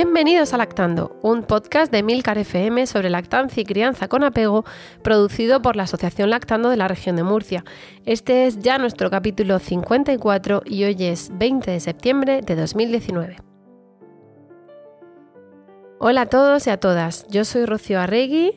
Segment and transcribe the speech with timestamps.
[0.00, 4.64] Bienvenidos a Lactando, un podcast de Milcar FM sobre lactancia y crianza con apego,
[5.02, 7.64] producido por la Asociación Lactando de la región de Murcia.
[8.06, 13.38] Este es ya nuestro capítulo 54 y hoy es 20 de septiembre de 2019.
[15.98, 18.56] Hola a todos y a todas, yo soy Rocío Arregui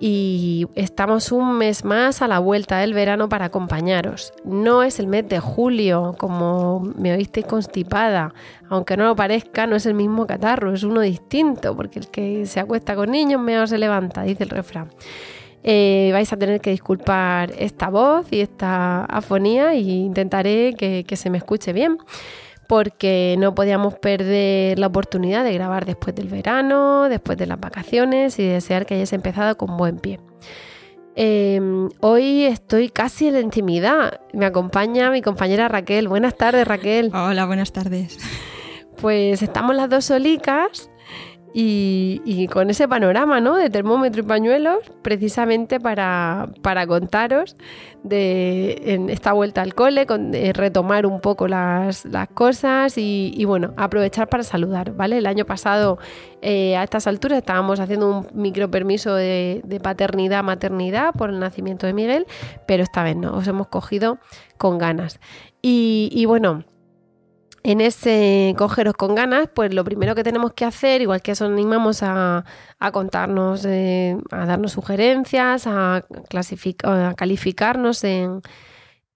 [0.00, 4.32] y estamos un mes más a la vuelta del verano para acompañaros.
[4.44, 8.32] No es el mes de julio, como me oísteis constipada,
[8.68, 12.46] aunque no lo parezca, no es el mismo catarro, es uno distinto, porque el que
[12.46, 14.90] se acuesta con niños mejor se levanta, dice el refrán.
[15.64, 21.30] Eh, vais a tener que disculpar esta voz y esta afonía e intentaré que se
[21.30, 21.98] me escuche bien
[22.68, 28.38] porque no podíamos perder la oportunidad de grabar después del verano, después de las vacaciones
[28.38, 30.20] y desear que hayáis empezado con buen pie.
[31.16, 34.20] Em, hoy estoy casi en la intimidad.
[34.32, 36.06] Me acompaña mi compañera Raquel.
[36.08, 37.10] Buenas tardes, Raquel.
[37.12, 38.18] Hola, buenas tardes.
[39.00, 40.90] Pues estamos las dos solicas
[41.54, 43.56] y, con ese panorama ¿no?
[43.56, 46.48] de termómetro y pañuelos, precisamente para,
[46.86, 47.56] contaros
[48.02, 54.28] de en esta vuelta al cole, con, retomar un poco las, cosas y, bueno, aprovechar
[54.28, 55.18] para saludar, ¿vale?
[55.18, 55.98] El año pasado
[56.42, 61.38] eh, a estas alturas estábamos haciendo un micro permiso de, de paternidad, maternidad por el
[61.38, 62.26] nacimiento de Miguel,
[62.66, 64.18] pero esta vez no, os hemos cogido
[64.58, 65.18] con ganas.
[65.60, 66.64] y bueno,
[67.70, 71.44] en ese cogeros con ganas, pues lo primero que tenemos que hacer, igual que eso
[71.44, 72.42] animamos a,
[72.94, 76.06] contarnos, eh, a darnos sugerencias, a,
[77.14, 78.40] calificarnos en,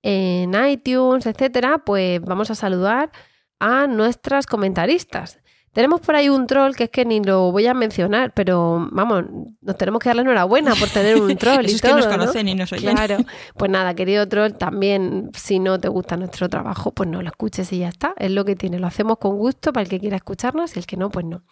[0.02, 3.10] en iTunes, etcétera, pues vamos a saludar
[3.58, 5.41] a nuestras comentaristas.
[5.72, 9.24] Tenemos por ahí un troll que es que ni lo voy a mencionar, pero vamos,
[9.62, 11.64] nos tenemos que darle enhorabuena por tener un troll.
[11.64, 12.94] y es que nos conocen y nos oyen.
[12.94, 13.16] Claro.
[13.56, 17.72] Pues nada, querido troll, también si no te gusta nuestro trabajo, pues no lo escuches
[17.72, 18.14] y ya está.
[18.18, 18.78] Es lo que tiene.
[18.78, 21.42] Lo hacemos con gusto para el que quiera escucharnos y el que no, pues no.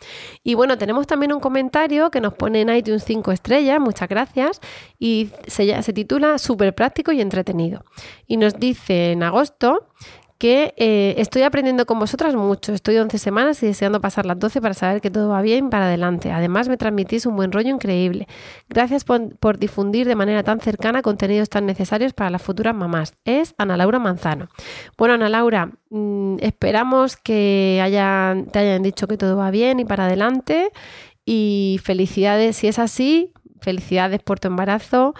[0.42, 4.60] Y bueno, tenemos también un comentario que nos pone en iTunes 5 estrellas, muchas gracias,
[4.98, 7.84] y se, se titula Súper práctico y entretenido.
[8.26, 9.86] Y nos dice en agosto
[10.40, 12.72] que eh, estoy aprendiendo con vosotras mucho.
[12.72, 15.84] Estoy 11 semanas y deseando pasar las 12 para saber que todo va bien para
[15.84, 16.32] adelante.
[16.32, 18.26] Además, me transmitís un buen rollo increíble.
[18.70, 23.12] Gracias por, difundir de manera tan cercana contenidos tan necesarios para las futuras mamás.
[23.26, 24.48] Es Ana Laura Manzano.
[24.96, 27.78] Bueno, Ana Laura, mm, esperamos que
[28.50, 30.70] te hayan dicho que todo va bien y para adelante.
[31.26, 35.14] Y felicidades, si es así, felicidades por tu embarazo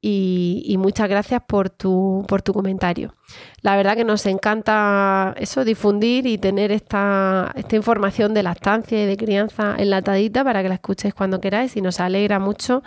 [0.00, 3.14] y, muchas gracias por tu, por tu comentario.
[3.62, 9.06] La verdad que nos encanta eso, difundir y tener esta, esta información de lactancia y
[9.06, 12.82] de crianza enlatadita para que la escuchéis cuando queráis y nos alegra mucho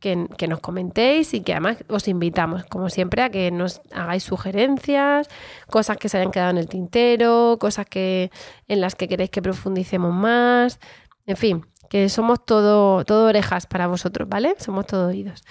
[0.00, 4.24] que, que, nos comentéis y que además os invitamos, como siempre, a que nos hagáis
[4.24, 5.28] sugerencias,
[5.70, 8.30] cosas que se hayan quedado en el tintero, cosas que,
[8.66, 10.80] en las que queréis que profundicemos más,
[11.26, 14.56] en fin, que somos todo, todo orejas para vosotros, ¿vale?
[14.58, 15.44] Somos todo oídos.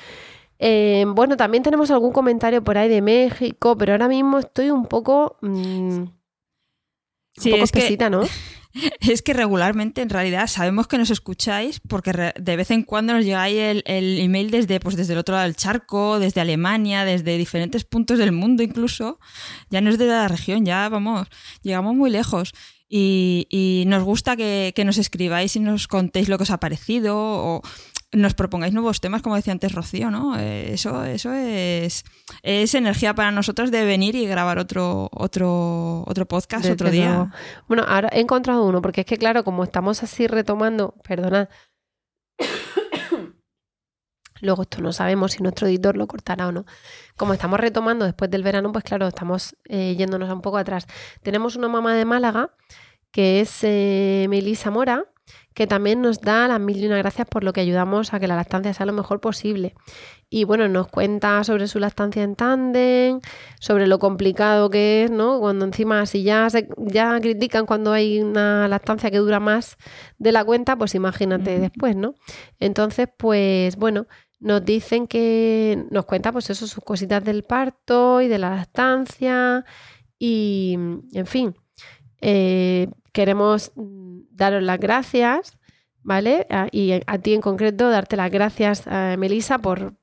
[0.59, 4.85] Eh, bueno, también tenemos algún comentario por ahí de México, pero ahora mismo estoy un
[4.85, 5.37] poco.
[5.41, 6.05] Mm,
[7.33, 8.21] sí, un poco espesita, ¿no?
[8.99, 13.23] Es que regularmente, en realidad, sabemos que nos escucháis porque de vez en cuando nos
[13.23, 17.37] llegáis el, el, email desde, pues, desde el otro lado del charco, desde Alemania, desde
[17.37, 19.17] diferentes puntos del mundo incluso.
[19.69, 21.27] Ya no es de la región, ya vamos,
[21.61, 22.51] llegamos muy lejos.
[22.87, 26.59] Y, y nos gusta que, que, nos escribáis y nos contéis lo que os ha
[26.59, 27.61] parecido o
[28.15, 30.37] nos propongáis nuevos temas, como decía antes Rocío, ¿no?
[30.37, 32.03] Eh, eso, eso es,
[32.43, 37.31] es energía para nosotros de venir y grabar otro, otro, otro podcast otro día.
[37.67, 41.49] Bueno, ahora he encontrado uno, porque es que claro, como estamos así retomando, perdonad.
[44.41, 46.65] Luego esto no sabemos si nuestro editor lo cortará o no.
[47.15, 50.87] Como estamos retomando después del verano, pues claro, estamos eh, yéndonos un poco atrás.
[51.23, 52.51] Tenemos una mamá de Málaga,
[53.11, 55.05] que es eh, Melisa Mora,
[55.55, 58.27] que también nos da las mil y una gracias por lo que ayudamos a que
[58.27, 59.73] la lactancia sea lo mejor posible.
[60.29, 63.21] Y bueno, nos cuenta sobre su lactancia en tándem,
[63.61, 65.39] sobre lo complicado que es, ¿no?
[65.39, 69.77] Cuando encima, si ya, se, ya critican cuando hay una lactancia que dura más
[70.17, 72.15] de la cuenta, pues imagínate después, ¿no?
[72.59, 74.07] Entonces, pues bueno,
[74.41, 79.63] nos dicen que nos cuenta pues eso, sus cositas del parto y de la lactancia
[80.19, 80.77] y
[81.13, 81.55] en fin,
[82.21, 85.57] eh, queremos daros las gracias,
[86.05, 86.45] ¿vale?
[86.71, 89.95] Y a ti en concreto darte las gracias, eh, Melissa, por,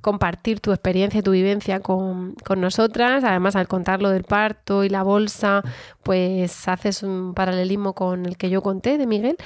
[0.00, 3.24] compartir tu experiencia y tu vivencia con, con, nosotras.
[3.24, 5.62] Además, al contar lo del parto y la bolsa,
[6.04, 9.36] pues haces un paralelismo con el que yo conté de Miguel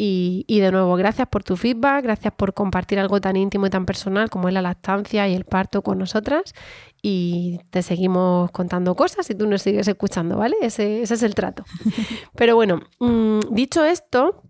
[0.00, 3.84] y, de nuevo, gracias por tu feedback, gracias por compartir algo tan íntimo y tan
[3.84, 6.54] personal como es la lactancia y el parto con nosotras.
[7.02, 10.54] Y te seguimos contando cosas y tú nos sigues escuchando, ¿vale?
[10.60, 11.64] Ese, es el trato.
[12.36, 14.44] Pero bueno, mm, dicho esto,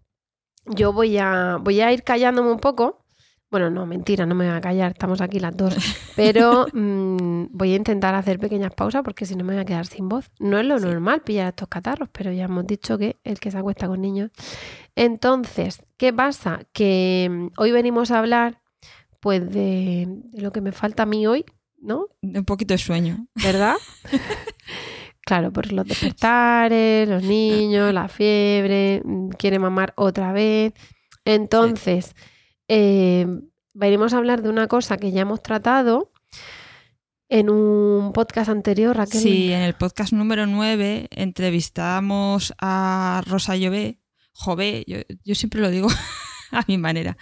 [0.75, 3.05] yo voy a, voy a ir callándome un poco
[3.51, 5.75] bueno, no, mentira, no me voy a callar, estamos aquí las dos.
[6.17, 9.87] Pero mm, voy a intentar hacer pequeñas pausas porque si no me voy a quedar
[9.87, 10.31] sin voz.
[10.39, 13.59] No es lo normal pillar estos catarros, pero ya hemos dicho que el que se
[13.59, 14.31] acuesta con niños.
[14.97, 16.61] Entonces, ¿qué pasa?
[16.73, 18.61] Que mm, hoy venimos a hablar
[19.21, 21.45] pues de, lo que me falta a mí hoy,
[21.81, 22.09] ¿no?
[22.21, 23.27] De un poquito de sueño.
[23.43, 23.77] ¿Verdad?
[25.29, 30.73] Claro, por los despertares, los niños, la fiebre, mm, quiere mamar otra vez.
[31.27, 32.15] Entonces,
[32.67, 33.27] eh,
[33.79, 36.13] a hablar de una cosa que ya hemos tratado
[37.29, 39.21] en un podcast anterior, Raquel.
[39.21, 44.01] Sí, en el podcast número 9 entrevistamos a Rosa Llové,
[44.33, 45.89] Jové, yo, siempre lo digo
[46.53, 47.19] a mi manera.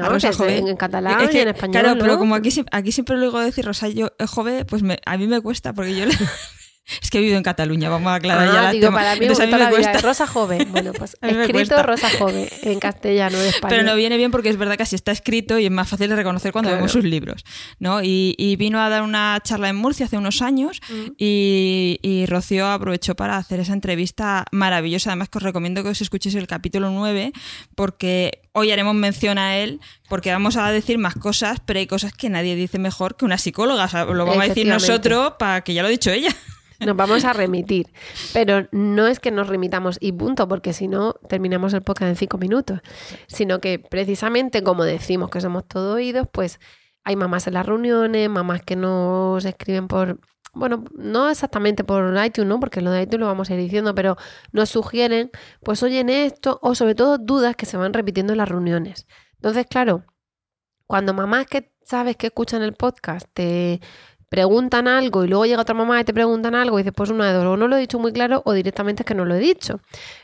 [0.00, 0.58] a Rosa Jové.
[0.58, 1.82] En, catalán y en español.
[1.82, 3.88] Claro, pero como aquí, aquí siempre lo digo decir Rosa
[4.28, 6.04] Jové, pues a mí me cuesta porque yo
[7.02, 9.52] Es que he vivido en Cataluña, vamos a aclarar ya la digo, para mí Entonces,
[9.52, 9.98] a mí me cuesta.
[9.98, 10.68] Rosa Joven.
[10.70, 13.68] Bueno, pues escrito Rosa Joven en castellano, en español.
[13.68, 16.08] Pero no viene bien porque es verdad que así está escrito y es más fácil
[16.08, 17.44] de reconocer cuando vemos sus libros.
[17.78, 18.00] ¿no?
[18.02, 21.12] Y, vino a dar una charla en Murcia hace unos años mm.
[21.16, 25.10] y, Rocío aprovechó para hacer esa entrevista maravillosa.
[25.10, 27.32] Además que os recomiendo que os escuchéis el capítulo 9
[27.74, 32.12] porque hoy haremos mención a él porque vamos a decir más cosas, pero hay cosas
[32.12, 33.88] que nadie dice mejor que una psicóloga.
[34.04, 36.34] lo vamos a decir nosotros para que ya lo ha dicho ella.
[36.80, 37.92] Nos vamos a remitir.
[38.32, 42.16] Pero no es que nos remitamos y punto, porque si no terminamos el podcast en
[42.16, 42.80] cinco minutos.
[43.26, 46.60] Sino que precisamente como decimos que somos todo oídos, pues
[47.04, 50.20] hay mamás en las reuniones, mamás que nos escriben por.
[50.54, 52.60] Bueno, no exactamente por iTunes, ¿no?
[52.60, 54.16] Porque lo de iTunes lo vamos a ir diciendo, pero
[54.52, 55.30] nos sugieren,
[55.62, 59.06] pues oyen esto, o sobre todo dudas que se van repitiendo en las reuniones.
[59.36, 60.04] Entonces, claro,
[60.86, 63.80] cuando mamás que sabes que escuchan el podcast te
[64.28, 67.28] preguntan algo y luego llega otra mamá y te preguntan algo y dices, pues una
[67.28, 69.34] de dos, o no lo he dicho muy claro o directamente es que no lo
[69.34, 69.80] he dicho.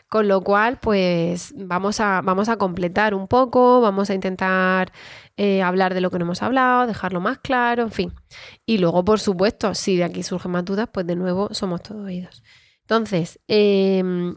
[0.08, 4.92] Con lo cual, pues vamos a, vamos a completar un poco, vamos a intentar
[5.36, 8.12] eh, hablar de lo que no hemos hablado, dejarlo más claro, en fin.
[8.66, 12.04] Y luego, por supuesto, si de aquí surgen más dudas, pues de nuevo somos todos
[12.04, 12.42] oídos.
[12.82, 14.36] Entonces, em,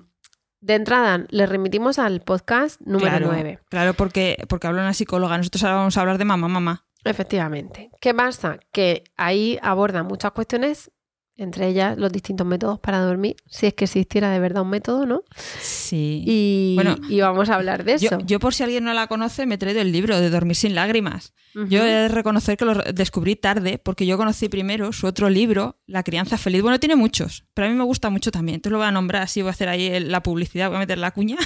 [0.61, 3.59] de entrada, le remitimos al podcast número 9.
[3.69, 5.37] Claro, porque, porque habla una psicóloga.
[5.37, 6.85] Nosotros ahora vamos a hablar de mamá, mamá.
[7.09, 7.89] Efectivamente.
[7.99, 8.59] ¿Qué pasa?
[8.71, 10.91] Que ahí abordan muchas cuestiones,
[11.37, 15.05] entre ellas los distintos métodos para dormir, si es que existiera de verdad un método,
[15.05, 15.23] ¿no?
[15.61, 16.23] Sí.
[16.25, 18.17] Y, bueno, y vamos a hablar de eso.
[18.25, 20.75] Yo, por si alguien no la conoce, me he traído el libro de Dormir sin
[20.75, 21.33] lágrimas.
[21.69, 25.77] Yo he de reconocer que lo descubrí tarde, porque yo conocí primero su otro libro,
[25.87, 26.61] La crianza feliz.
[26.61, 28.61] Bueno, tiene muchos, pero a mí me gusta mucho también.
[28.61, 30.99] Tú lo voy a nombrar así, voy a hacer ahí la publicidad, voy a meter
[30.99, 31.37] la cuña.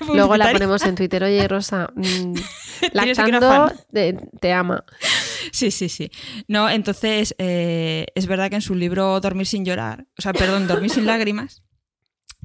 [0.12, 1.22] Luego la ponemos en Twitter.
[1.22, 2.34] Oye, Rosa, mmm,
[2.92, 4.84] lactando te, te ama.
[5.52, 6.10] Sí, sí, sí.
[6.48, 10.66] No, entonces eh, es verdad que en su libro Dormir sin llorar, o sea, perdón,
[10.66, 11.62] Dormir sin lágrimas,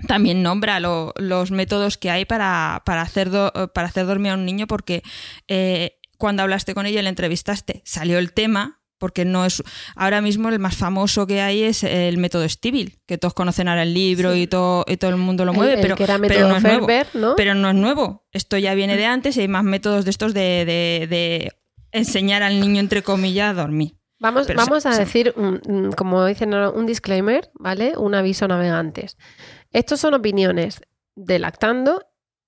[0.07, 3.29] también nombra los métodos que hay para, hacer
[3.73, 5.03] para hacer dormir a un niño porque
[5.47, 9.61] eh, cuando hablaste con ella y le entrevistaste salió el tema porque no es
[9.95, 13.83] ahora mismo el más famoso que hay es el método Stibil, que todos conocen ahora
[13.83, 15.95] el libro y todo y todo el mundo lo mueve, pero,
[16.47, 16.87] no es nuevo,
[17.35, 18.25] pero no es nuevo.
[18.31, 21.51] Esto ya viene de antes y hay más métodos de estos de
[21.97, 23.97] enseñar al niño, entre comillas, a dormir.
[24.19, 25.33] Vamos, vamos a decir,
[25.97, 27.97] como dicen, un disclaimer, ¿vale?
[27.97, 29.17] Un aviso navegantes.
[29.71, 30.81] Estos son opiniones
[31.15, 32.01] de lactando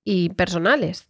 [0.03, 1.07] y personales.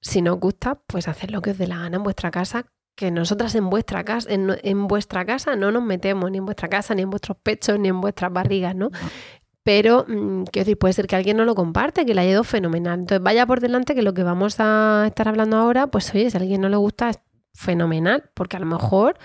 [0.00, 2.66] Si no os gusta, pues haced lo que os dé la gana en vuestra casa,
[2.94, 6.94] que nosotras en vuestra casa, en, vuestra casa no nos metemos, ni en vuestra casa,
[6.94, 8.90] ni en vuestros pechos, ni en vuestras barrigas, ¿no?
[9.62, 12.44] Pero, mm, quiero decir, puede ser que alguien no lo comparte, que le haya ido
[12.44, 13.00] fenomenal.
[13.00, 16.36] Entonces, vaya por delante que lo que vamos a estar hablando ahora, pues oye, si
[16.36, 17.10] a alguien no le gusta,
[17.54, 19.16] fenomenal, porque a lo mejor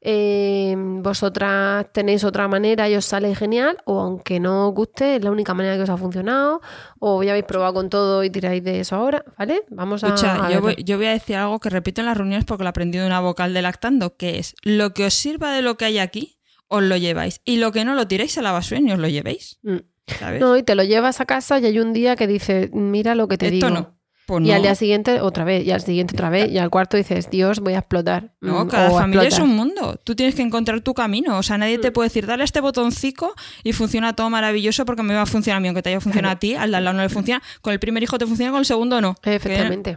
[0.00, 5.24] eh, vosotras tenéis otra manera y os sale genial, o aunque no os guste, es
[5.24, 6.60] la única manera que os ha funcionado,
[7.00, 9.62] o ya habéis probado con todo y tiráis de eso ahora, ¿vale?
[9.70, 10.08] Vamos a.
[10.08, 12.62] Escucha, a yo, voy, yo voy a decir algo que repito en las reuniones porque
[12.62, 15.76] lo aprendí de una vocal de lactando, que es lo que os sirva de lo
[15.76, 17.40] que hay aquí, os lo lleváis.
[17.44, 19.58] Y lo que no lo tiráis a la basura y os lo llevéis.
[19.62, 19.78] Mm.
[20.06, 20.40] ¿Sabes?
[20.40, 23.28] No, y te lo llevas a casa y hay un día que dices, mira lo
[23.28, 23.80] que te Esto digo.
[23.80, 23.97] no.
[24.28, 26.98] Pues Y al día siguiente otra vez, y al siguiente otra vez, y al cuarto
[26.98, 28.34] dices, Dios, voy a explotar.
[28.42, 29.98] No, Mm, cada familia es un mundo.
[30.04, 31.38] Tú tienes que encontrar tu camino.
[31.38, 31.80] O sea, nadie Mm.
[31.80, 33.32] te puede decir, dale este botoncito
[33.64, 36.34] y funciona todo maravilloso porque me va a funcionar a mí, aunque te haya funcionado
[36.34, 37.42] a ti, al de al lado no le funciona.
[37.62, 39.14] Con el primer hijo te funciona, con el segundo no.
[39.22, 39.96] Efectivamente.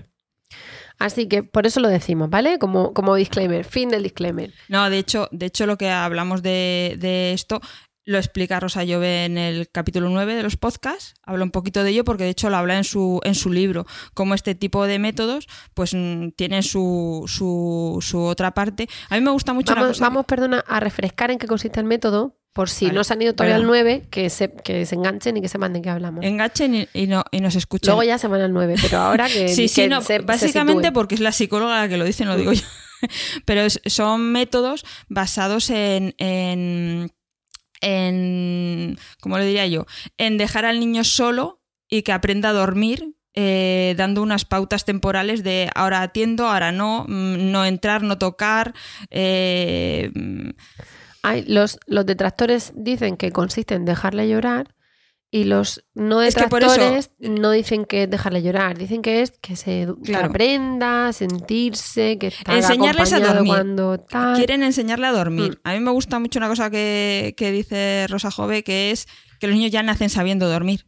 [0.98, 2.58] Así que por eso lo decimos, ¿vale?
[2.60, 4.54] Como, como disclaimer, fin del disclaimer.
[4.70, 7.60] No, de hecho, de hecho lo que hablamos de, de esto
[8.06, 11.14] lo explica Rosa Llove en el capítulo 9 de los podcasts.
[11.24, 13.86] Habla un poquito de ello porque de hecho lo habla en su, en su libro.
[14.14, 18.88] Como este tipo de métodos pues mm, tienen su, su, su otra parte.
[19.10, 20.06] A mí me gusta mucho Vamos, cosa...
[20.06, 23.22] vamos, perdona, a refrescar en qué consiste el método, por si Vale, no se han
[23.22, 23.78] ido todavía al perdón.
[23.78, 26.26] 9, que se, que se enganchen y que sepan de qué hablamos.
[26.26, 27.88] Enganchen y, y no, y nos escuchen.
[27.88, 29.48] Luego ya se van al 9, pero ahora que.
[29.56, 32.26] Sí, sí, que no, se- se básicamente porque es la psicóloga la que lo dice,
[32.26, 32.64] no lo digo yo.
[33.46, 37.10] Pero es- son métodos basados en, en,
[37.82, 39.86] en, ¿cómo le diría yo?
[40.18, 43.16] En dejar al niño solo y que aprenda a dormir.
[43.34, 48.74] eh, dando unas pautas temporales de ahora atiendo, ahora no, mm, no entrar, no tocar.
[49.10, 50.50] eh, mm,
[51.48, 54.76] los, los detractores dicen que consiste en dejarle llorar
[55.34, 59.02] y los no Es que por eso- detractores no dicen que es dejarle llorar, dicen
[59.02, 60.28] que es que se Claro.
[60.28, 63.48] aprenda a sentirse, que está Enseñarles a dormir.
[63.54, 64.36] cuando tal.
[64.36, 65.54] quieren enseñarle a dormir.
[65.64, 65.68] Mm.
[65.70, 69.08] A mí me gusta mucho una cosa que, que dice Rosa Jove, que es
[69.40, 70.86] que los niños ya nacen sabiendo dormir.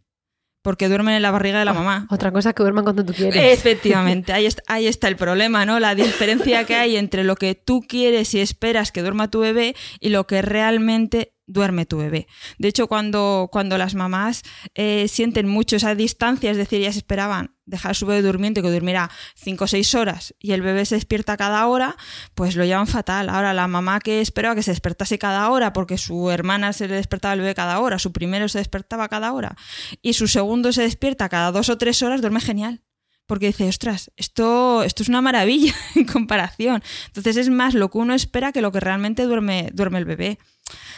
[0.61, 2.07] Porque duermen en la barriga de la mamá.
[2.09, 3.35] Otra cosa es que duerman cuando tú quieres.
[3.35, 5.77] Efectivamente, ahí está, ahí está el problema, ¿no?
[5.81, 9.75] La diferencia que hay entre lo que tú quieres y esperas que duerma tu bebé
[9.99, 12.27] y lo que realmente duerme tu bebé.
[12.57, 14.43] De hecho, cuando, cuando las mamás
[14.75, 18.63] eh, sienten mucho esa distancia, es decir, ellas esperaban dejar a su bebé durmiendo y
[18.63, 21.95] que durmiera 5 o 6 horas y el bebé se despierta cada hora,
[22.35, 23.29] pues lo llevan fatal.
[23.29, 26.95] Ahora, la mamá que esperaba que se despertase cada hora porque su hermana se le
[26.95, 29.55] despertaba el bebé cada hora, su primero se despertaba cada hora
[30.01, 32.81] y su segundo se despierta cada dos o tres horas, duerme genial
[33.25, 36.83] porque dice, ostras, esto, esto es una maravilla en comparación.
[37.07, 40.39] Entonces es más lo que uno espera que lo que realmente duerme, duerme el bebé.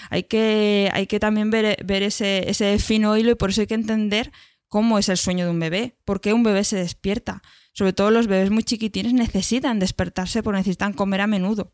[0.09, 3.67] Hay que, hay que también ver, ver ese, ese fino hilo y por eso hay
[3.67, 4.31] que entender
[4.67, 7.41] cómo es el sueño de un bebé, por qué un bebé se despierta.
[7.73, 11.73] Sobre todo los bebés muy chiquitines necesitan despertarse porque necesitan comer a menudo.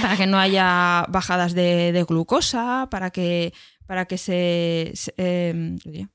[0.00, 3.52] Para que no haya bajadas de, de glucosa, para que,
[3.86, 6.10] para que se, se, eh, ¿qué diría?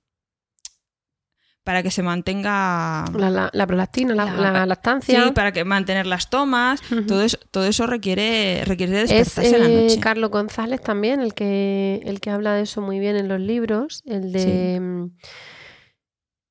[1.65, 5.25] Para que se mantenga La, la- la prolactina, la, La- la lactancia.
[5.25, 9.63] Sí, para que mantener las tomas, todo eso, todo eso requiere, requiere Es despertarse en
[9.63, 9.99] la eh, noche.
[9.99, 14.03] Carlos González también el que, el que habla de eso muy bien en los libros.
[14.05, 14.79] El de.
[14.79, 15.09] mm,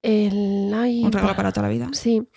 [0.03, 1.89] El, ay, Un regalo para toda la vida.
[1.93, 2.29] Sí,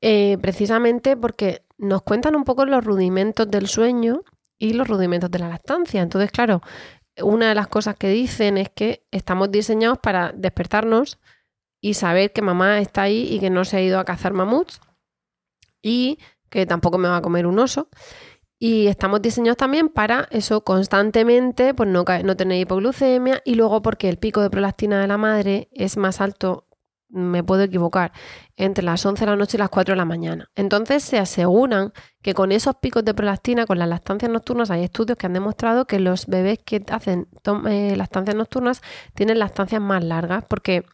[0.00, 4.22] eh, precisamente porque nos cuentan un poco los rudimentos del sueño
[4.58, 6.02] y los rudimentos de la lactancia.
[6.02, 6.62] Entonces, claro,
[7.22, 11.18] una de las cosas que dicen es que estamos diseñados para despertarnos
[11.86, 14.80] y saber que mamá está ahí y que no se ha ido a cazar mamuts
[15.80, 16.18] y
[16.50, 17.90] que tampoco me va a comer un oso.
[18.58, 24.08] Y estamos diseñados también para eso constantemente, pues no, no tener hipoglucemia y luego porque
[24.08, 26.66] el pico de prolactina de la madre es más alto,
[27.08, 28.10] me puedo equivocar,
[28.56, 30.50] entre las 11 de la noche y las 4 de la mañana.
[30.56, 35.16] Entonces se aseguran que con esos picos de prolactina, con las lactancias nocturnas, hay estudios
[35.16, 37.28] que han demostrado que los bebés que hacen
[37.68, 38.82] eh, lactancias nocturnas
[39.14, 40.84] tienen lactancias más largas porque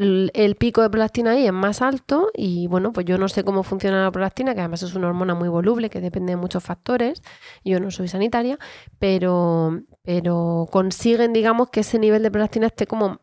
[0.00, 3.62] el pico de prolactina ahí es más alto y bueno, pues yo no sé cómo
[3.62, 7.22] funciona la prolactina, que además es una hormona muy voluble que depende de muchos factores.
[7.64, 8.58] Yo no soy sanitaria,
[8.98, 13.20] pero, pero consiguen, digamos, que ese nivel de prolactina esté como,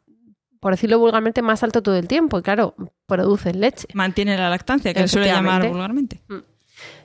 [0.59, 2.37] por decirlo vulgarmente, más alto todo el tiempo.
[2.37, 2.75] Y claro,
[3.07, 3.87] producen leche.
[3.93, 6.21] Mantiene la lactancia, que se suele llamar vulgarmente.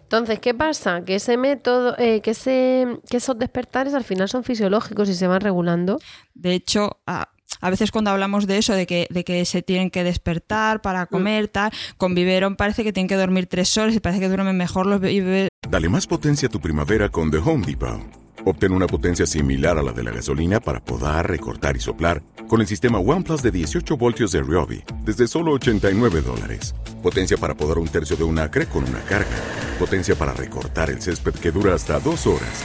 [0.02, 1.02] Entonces, ¿qué pasa?
[1.06, 5.26] Que ese método, eh, que, ese, que esos despertares al final son fisiológicos y se
[5.26, 5.98] van regulando.
[6.34, 7.31] De hecho, a,
[7.62, 10.80] a veces cuando hablamos de eso, de que, de que se tienen que despertar Mm.
[10.82, 14.28] para comer, tal, con biberón parece que tienen que dormir tres horas y parece que
[14.28, 15.48] duermen mejor los bebés.
[15.68, 18.00] Dale más potencia a tu primavera con The Home Depot.
[18.44, 22.60] Obtén una potencia similar a la de la gasolina para podar, recortar y soplar con
[22.60, 26.74] el sistema OnePlus de 18 voltios de Ryobi desde solo 89 dólares.
[27.02, 29.30] Potencia para podar un tercio de un acre con una carga.
[29.78, 32.64] Potencia para recortar el césped que dura hasta dos horas.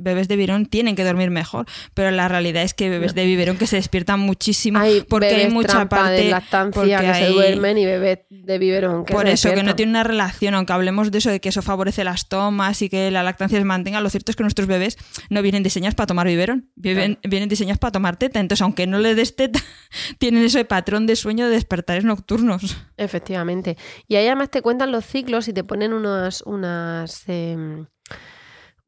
[0.00, 3.56] Bebés de biberón tienen que dormir mejor, pero la realidad es que bebés de biberón
[3.56, 7.78] que se despiertan muchísimo Hay porque hay mucha parte de lactancia porque que se duermen
[7.78, 11.10] y bebés de biberón que por se eso, que no tiene una relación, aunque hablemos
[11.10, 14.10] de eso, de que eso favorece las tomas y que la lactancia se mantenga, lo
[14.10, 14.96] cierto es que nuestros bebés
[15.28, 18.40] no vienen diseñados para tomar biberón, vienen diseñados para tomar teta.
[18.40, 19.60] Entonces, aunque no le des teta,
[20.18, 22.76] tienen ese patrón de sueño de despertares nocturnos.
[22.96, 23.76] Efectivamente.
[24.08, 27.86] Y ahí además te cuentan los ciclos y te ponen unas, unas, em,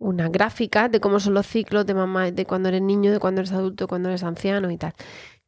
[0.02, 3.40] unas gráficas de cómo son los ciclos de mamá, de cuando eres niño, de cuando
[3.40, 4.94] eres adulto, cuando eres anciano y tal.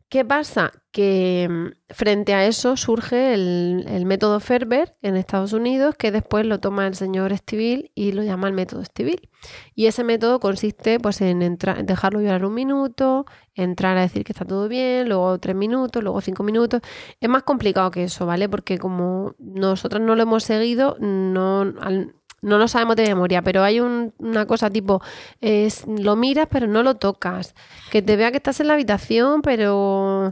[0.08, 0.70] ¿Qué pasa?
[0.92, 6.46] Que mm, frente a eso surge el, el método Ferber en Estados Unidos, que después
[6.46, 9.28] lo toma el señor Stivil y lo llama el método Stivil.
[9.74, 14.44] Y ese método consiste pues, en dejarlo llorar un minuto, entrar a decir que está
[14.44, 16.80] todo bien, luego tres minutos, luego cinco minutos.
[17.20, 18.48] Es más complicado que eso, ¿vale?
[18.48, 23.62] Porque como nosotros no lo hemos seguido, no, al- no lo sabemos de memoria, pero
[23.62, 25.00] hay un- una cosa tipo,
[25.40, 27.54] es, lo miras pero no lo tocas,
[27.90, 30.30] que te vea que estás en la habitación pero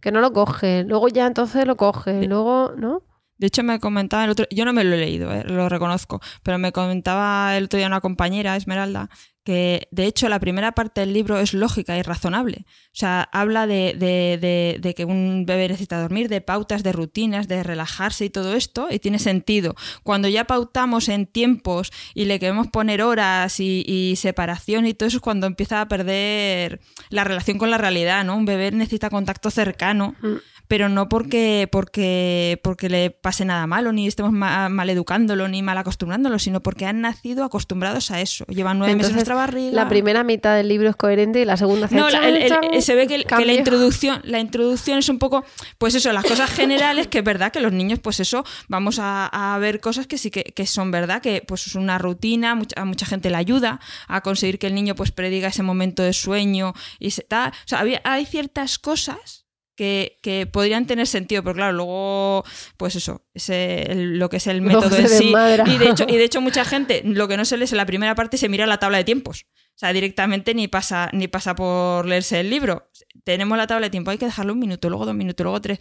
[0.00, 3.02] que no lo coges, luego ya entonces lo coges, luego, ¿no?
[3.38, 6.20] De hecho, me comentaba el otro yo no me lo he leído, eh, lo reconozco,
[6.42, 9.10] pero me comentaba el otro día una compañera, Esmeralda,
[9.44, 12.64] que de hecho la primera parte del libro es lógica y razonable.
[12.68, 16.92] O sea, habla de, de- de- de que un bebé necesita dormir, de pautas, de
[16.92, 19.74] rutinas, de relajarse y todo esto, y tiene sentido.
[20.02, 25.18] Cuando ya pautamos en tiempos y le queremos poner horas y, separación y todo eso
[25.18, 28.36] es cuando empieza a perder la relación con la realidad, ¿no?
[28.36, 30.34] Un bebé necesita contacto cercano Mm.
[30.68, 35.62] Pero no porque, porque, porque le pase nada malo, ni estemos ma- mal educándolo, ni
[35.62, 38.44] mal acostumbrándolo, sino porque han nacido acostumbrados a eso.
[38.46, 39.72] Llevan nueve meses en nuestra barriga.
[39.74, 42.36] La primera mitad del libro es coherente y la segunda hace No, la- el-
[42.72, 45.44] el- se ve que, la introducción, la introducción es un poco,
[45.78, 49.26] pues eso, las cosas generales, que es verdad que los niños, pues eso, vamos a,
[49.54, 52.80] a ver cosas que sí que, que son verdad, que pues es una rutina, mucha,
[52.80, 56.12] a mucha gente le ayuda a conseguir que el niño pues prediga ese momento de
[56.12, 57.50] sueño y se, tal.
[57.50, 59.43] O sea, había- hay ciertas cosas
[59.76, 62.44] que, que podrían tener sentido, pero claro, luego,
[62.76, 65.24] pues eso, ese, el- lo que es el método en sí.
[65.26, 65.64] desmadra.
[65.66, 67.78] Y de, hecho, y de hecho, mucha gente lo que no se lee es en
[67.78, 69.46] la primera parte se mira la tabla de tiempos.
[69.74, 72.88] O sea, directamente ni pasa, ni pasa por leerse el libro.
[73.24, 75.80] Tenemos la tabla de tiempo, hay que dejarle un minuto, luego dos minutos, luego tres.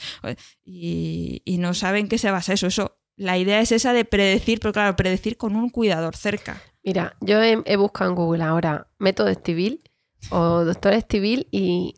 [0.66, 2.68] Y, y no saben qué se basa eso.
[2.68, 6.62] Eso, la idea es esa de predecir, pero claro, predecir con un cuidador cerca.
[6.84, 9.82] Mira, yo he, he buscado en Google ahora método Estivil
[10.32, 11.96] o doctor Estivil y,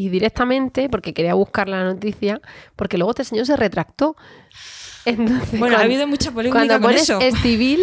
[0.00, 2.40] y directamente, porque quería buscar la noticia,
[2.76, 4.16] porque luego este señor se retractó.
[5.04, 7.20] Entonces, Bueno, ha habido mucha polémica Cuando con pones eso.
[7.20, 7.80] Estivil,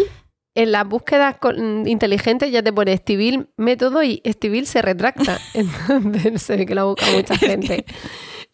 [0.54, 5.38] en las búsquedas con- inteligentes ya te pone Estivil método y Estivil se retracta.
[5.54, 7.84] Entonces se ve que lo ha buscado mucha gente.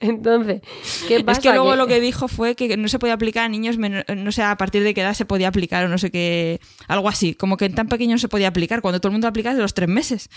[0.00, 0.60] Entonces,
[1.08, 1.38] ¿qué pasa?
[1.38, 4.04] Es que luego lo que dijo fue que no se podía aplicar a niños, menor-
[4.16, 7.08] no sé a partir de qué edad se podía aplicar o no sé qué, algo
[7.08, 7.34] así.
[7.34, 9.62] Como que en tan pequeño no se podía aplicar, cuando todo el mundo aplica desde
[9.62, 10.28] los tres meses.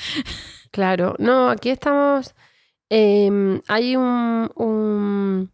[0.71, 2.33] Claro, no, aquí estamos...
[2.89, 5.51] em, hay un- un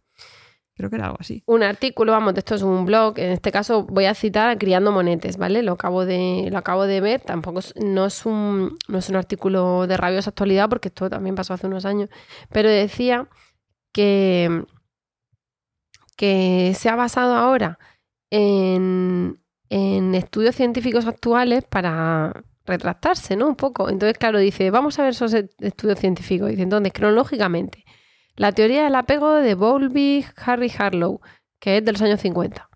[0.76, 1.42] Creo que era algo así.
[1.46, 4.90] un artículo, vamos, esto es un blog, en este caso voy a citar a Criando
[4.90, 5.62] Monetes, ¿vale?
[5.62, 9.14] Lo acabo de, lo acabo de ver, tampoco es, no, es un, no es un
[9.16, 12.08] artículo de rabiosa actualidad porque esto también pasó hace unos años,
[12.50, 13.28] pero decía
[13.92, 14.64] que,
[16.16, 17.78] que se ha basado ahora
[18.30, 23.48] en, en estudios científicos actuales para retractarse, ¿no?
[23.48, 23.88] Un poco.
[23.88, 26.48] Entonces, claro, dice, vamos a ver esos e- estudios científicos.
[26.50, 27.84] Dice, entonces, cronológicamente,
[28.36, 31.20] la teoría del apego de Bowlby, Harry Harlow,
[31.60, 32.68] que es de los años 50.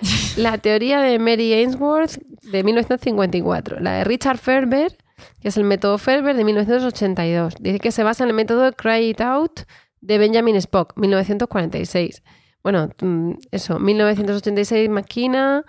[0.36, 3.80] La teoría de Mary Ainsworth de 1954.
[3.80, 4.96] La de Richard Ferber,
[5.40, 7.54] que es el método Ferber de 1982.
[7.60, 9.60] Dice que se basa en el método Cry It Out
[10.00, 12.22] de Benjamin Spock, 1946.
[12.62, 15.64] Bueno, mm, eso, 1986 Maquina,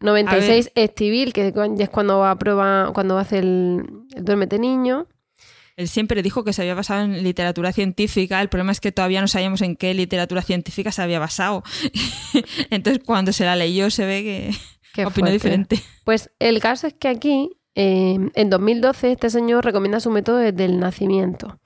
[0.00, 3.84] 96 Estivil, que es cuando aprueba, cuando hace el,
[4.14, 5.06] el duérmete niño.
[5.76, 8.40] Él siempre dijo que se había basado en literatura científica.
[8.40, 11.62] El problema es que todavía no sabíamos en qué literatura científica se había basado.
[12.70, 14.50] Entonces, cuando se la leyó, se ve que
[14.92, 15.32] Qué opinó fuerte.
[15.32, 15.80] diferente.
[16.04, 20.64] Pues el caso es que aquí, eh, en 2012, este señor recomienda su método desde
[20.64, 21.60] el nacimiento.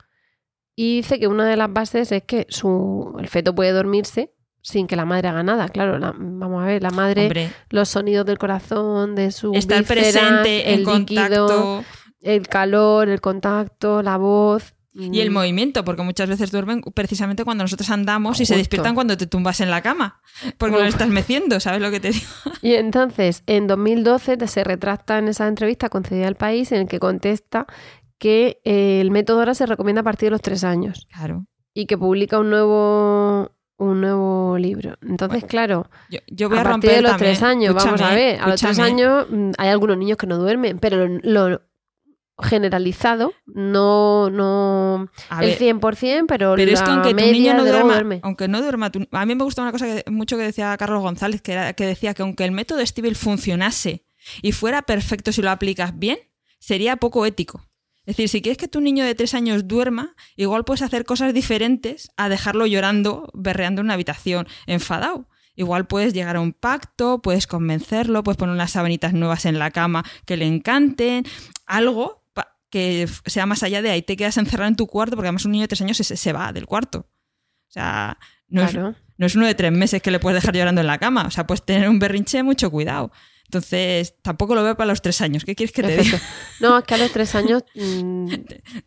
[0.77, 4.87] Y dice que una de las bases es que su, el feto puede dormirse sin
[4.87, 5.69] que la madre haga nada.
[5.69, 9.85] Claro, la- vamos a ver, la madre, Hombre, los sonidos del corazón, de su estar
[9.85, 11.85] presente, en contacto
[12.21, 14.75] el calor, el contacto, la voz.
[14.95, 18.95] y el mm, movimiento, porque muchas veces duermen precisamente cuando nosotros andamos y se despiertan
[18.95, 20.21] cuando te tumbas en la cama,
[20.59, 20.83] porque no Uf.
[20.85, 22.27] le estás meciendo, ¿sabes lo que te digo?
[22.63, 26.87] Y entonces, en 2012 te- se retracta en esa entrevista concedida al país en el
[26.89, 27.67] que contesta
[28.19, 31.47] que eh, el método ahora se recomienda a partir de los tres años Claro.
[31.75, 34.97] y que publica un nuevo un nuevo libro.
[35.03, 37.33] Entonces, claro, Yo, yo voy a, a, partir romper de los también.
[37.35, 40.39] tres años, vamos a ver, a los tres años mm, hay algunos niños que no
[40.39, 41.63] duermen, pero lo, lo-
[42.39, 47.33] generalizado, no, no A el ver, 100%, pero, Pero la es que aunque tu media
[47.33, 48.21] niño no duerma, duerme.
[48.23, 51.03] aunque no duerma, tu- a mí me gusta una cosa que, mucho que decía Carlos
[51.03, 54.05] González, que, era, que decía que aunque el método Stivel funcionase
[54.41, 56.19] y fuera perfecto si lo aplicas bien,
[56.59, 57.63] sería poco ético.
[58.05, 61.33] Es decir, si quieres que tu niño de tres años duerma, igual puedes hacer cosas
[61.35, 65.29] diferentes a dejarlo llorando, berreando en una habitación, enfadado.
[65.55, 69.71] Igual puedes llegar a un pacto, puedes convencerlo, puedes poner unas sabanitas nuevas en la
[69.71, 71.25] cama que le encanten,
[71.67, 72.23] algo
[72.71, 75.53] que sea más allá de ahí te quedas encerrado en tu cuarto, porque además un
[75.53, 77.01] niño de tres años se, se va del cuarto.
[77.69, 78.17] O sea,
[78.49, 78.89] no, Claro.
[78.91, 81.27] es, no es uno de tres meses que le puedes dejar llorando en la cama.
[81.27, 83.13] O sea, puedes tener un berrinche, mucho cuidado.
[83.53, 85.45] Entonces, tampoco lo veo para los tres años.
[85.45, 86.19] ¿Qué quieres que te diga?
[86.61, 88.33] No, es que a los tres años mm,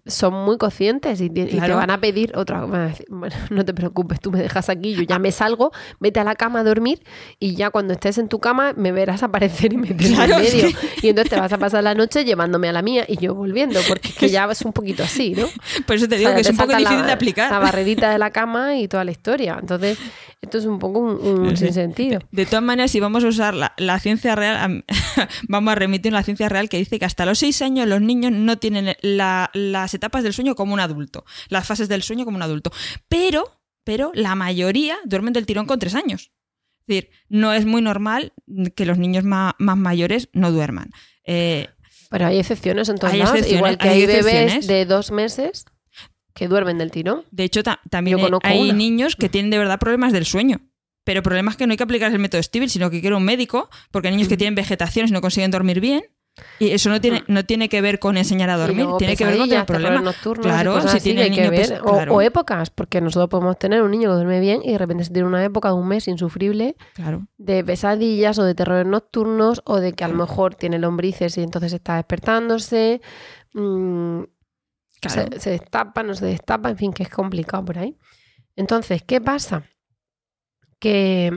[0.07, 1.75] son muy conscientes y, te- y te Claro.
[1.75, 5.31] van a pedir otra Bueno, no te preocupes, tú me dejas aquí, yo ya me
[5.31, 7.03] salgo, vete a la cama a dormir
[7.39, 10.67] y ya cuando estés en tu cama me verás aparecer y meterme Claro, en medio.
[11.03, 13.79] Y entonces te vas a pasar la noche llevándome a la mía y yo volviendo,
[13.87, 15.45] porque es que ya es un poquito así, ¿no?
[15.85, 17.51] Por eso te digo O sea, que es un poco difícil la, de aplicar.
[17.51, 19.57] La barrerita de la cama y toda la historia.
[19.61, 19.99] Entonces,
[20.45, 21.15] esto es un poco un,
[21.47, 21.65] un Sí.
[21.65, 22.19] sinsentido.
[22.31, 24.83] De todas maneras, si vamos a usar la, la ciencia real, am-
[25.47, 28.01] vamos a remitir a la ciencia real que dice que hasta los seis años los
[28.01, 32.25] niños no tienen la- las etapas del sueño como un adulto, las fases del sueño
[32.25, 32.71] como un adulto.
[33.09, 36.31] Pero, pero la mayoría duermen del tirón con tres años.
[36.81, 38.33] Es decir, no es muy normal
[38.75, 40.91] que los niños ma- más, mayores no duerman.
[41.25, 41.67] Eh,
[42.11, 45.09] Pero hay excepciones en todos Hay lados, excepciones, igual que hay hay, bebés de dos
[45.11, 45.65] meses
[46.35, 47.23] que duermen del tirón.
[47.31, 50.59] de hecho, ta- también Yo hay niños que tienen de verdad problemas del sueño.
[51.03, 53.69] Pero problemas que no hay que aplicar el método Stivel, sino que quiere un médico,
[53.91, 56.03] porque hay niños que tienen vegetaciones y no consiguen dormir bien.
[56.59, 59.37] Y eso no tiene, no tiene que ver con enseñar a dormir, tiene que ver
[59.37, 60.15] con tener problemas.
[60.41, 61.81] Claro, si así tiene que niño, pues, ver.
[61.81, 62.13] O- claro.
[62.15, 65.13] o, épocas, porque nosotros podemos tener un niño que duerme bien y de repente se
[65.13, 67.27] tiene una época de un mes insufrible Claro.
[67.37, 71.41] de pesadillas o de terrores nocturnos o de que a lo mejor tiene lombrices y
[71.43, 72.99] entonces está despertándose.
[73.53, 74.23] mm,
[75.09, 77.97] Se, se destapa, no se destapa, en fin, que es complicado por ahí.
[78.55, 79.63] Entonces, ¿qué pasa?
[80.79, 81.31] Que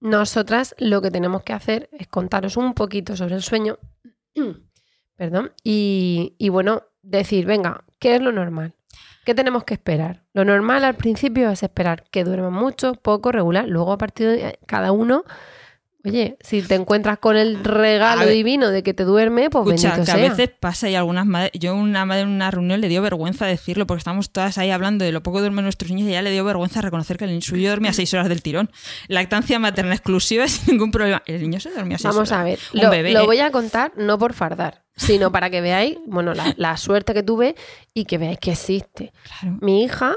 [0.00, 3.78] nosotras lo que tenemos que hacer es contaros un poquito sobre el sueño,
[5.16, 8.74] perdón, y, y bueno, decir, venga, ¿qué es lo normal?
[9.24, 10.24] ¿Qué tenemos que esperar?
[10.32, 13.68] Lo normal al principio es esperar que duerman mucho, poco, regular.
[13.68, 15.24] Luego a partir de cada uno,
[16.04, 19.66] oye, si te encuentras con el regalo A ver, divino de que te duerme, pues
[19.66, 20.30] Escucha, bendito que a sea.
[20.30, 21.50] veces pasa y algunas madres.
[21.54, 25.04] Yo, una madre en una reunión le dio vergüenza decirlo porque estamos todas ahí hablando
[25.04, 27.70] de lo poco duermen nuestros niños y ya le dio vergüenza reconocer que el suyo
[27.70, 28.70] dormía seis horas del tirón.
[29.08, 31.22] Lactancia materna exclusiva sin ningún problema.
[31.26, 32.40] El niño se dormía seis Vamos horas.
[32.40, 33.26] a ver, lo, bebé, lo ¿eh?
[33.26, 37.22] voy a contar no por fardar, sino para que veáis, bueno, la, la suerte que
[37.22, 37.54] tuve
[37.92, 39.12] y que veáis que existe.
[39.40, 39.58] Claro.
[39.60, 40.14] Mi hija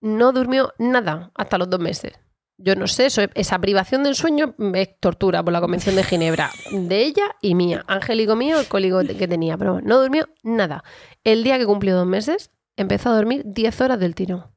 [0.00, 2.12] no durmió nada hasta los dos meses.
[2.60, 6.50] Yo no sé, eso- esa privación del sueño es tortura por la Convención de Ginebra,
[6.72, 7.84] de ella y mía.
[7.86, 10.82] Angélico mío, el cólico que tenía, pero no durmió nada.
[11.24, 14.52] El día que cumplió dos meses, empezó a dormir 10 horas del tirón.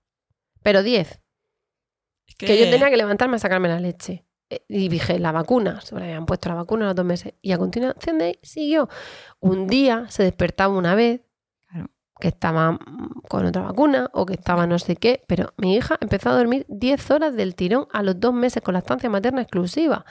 [0.63, 1.21] Pero 10.
[2.27, 4.25] Es Que yo tenía que levantarme a sacarme la leche.
[4.49, 7.33] Eh, Y dije, la vacuna, se me habían puesto la vacuna a los dos meses.
[7.41, 8.89] Y a continuación de ahí siguió.
[9.39, 11.21] Un día se despertaba una vez.
[12.21, 12.79] Que estaba
[13.27, 16.65] con otra vacuna o que estaba no sé qué, pero mi hija empezó a dormir
[16.69, 20.05] 10 horas del tirón a los dos meses con la estancia materna exclusiva.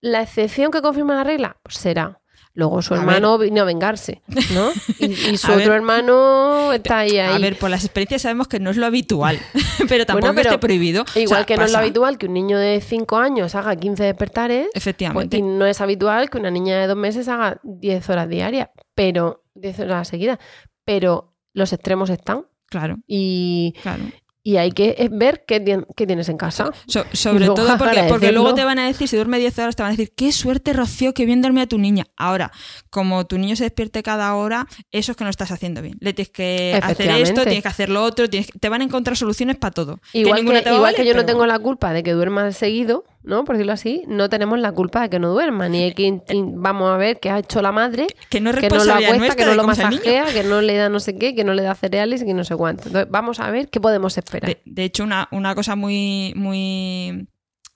[0.00, 2.20] La excepción que confirma la regla pues será.
[2.56, 4.70] Luego su A hermano vino a vengarse, ¿no?
[5.00, 5.76] Y, y su A otro ver.
[5.76, 7.34] hermano está ahí, ahí.
[7.34, 9.40] A ver, por las experiencias sabemos que no es lo habitual,
[9.88, 11.04] pero tampoco Bueno, pero esté prohibido.
[11.16, 13.74] Igual O sea, que no es lo habitual que un niño de 5 años haga
[13.74, 15.36] 15 despertares, pues, Efectivamente.
[15.38, 19.42] y no es habitual que una niña de 2 meses haga 10 horas diarias, pero
[19.54, 20.38] 10 horas seguidas.
[20.84, 24.02] Pero los extremos están Claro, y, claro.
[24.42, 26.72] y hay que eh, ver qué, tien- qué tienes en casa.
[26.88, 27.68] So- sobre todo
[28.08, 30.32] porque, luego te van a decir, si duerme 10 horas, te van a decir, qué
[30.32, 32.06] suerte, Rocío, que bien dormía tu niña.
[32.16, 32.50] Ahora,
[32.90, 35.96] como tu niño se despierte cada hora, eso es que no estás haciendo bien.
[36.00, 38.84] Le tienes que hacer esto, tienes que hacer lo otro, tienes que- te van a
[38.84, 40.00] encontrar soluciones para todo.
[40.12, 43.44] Igual, que, igual yo no tengo la culpa de que duerma seguido, ¿no?
[43.44, 46.20] Por decirlo así, no tenemos la culpa de que no duerma, ni hay que
[46.54, 49.34] vamos a ver qué ha hecho la madre Que no es que no lo acuesta,
[49.34, 51.62] que no de lo masajea, que no le da no sé qué, que no le
[51.62, 52.84] da cereales y que no sé cuánto.
[52.86, 54.48] Entonces, vamos a ver qué podemos esperar.
[54.50, 57.26] De, de hecho, una, una cosa muy, muy,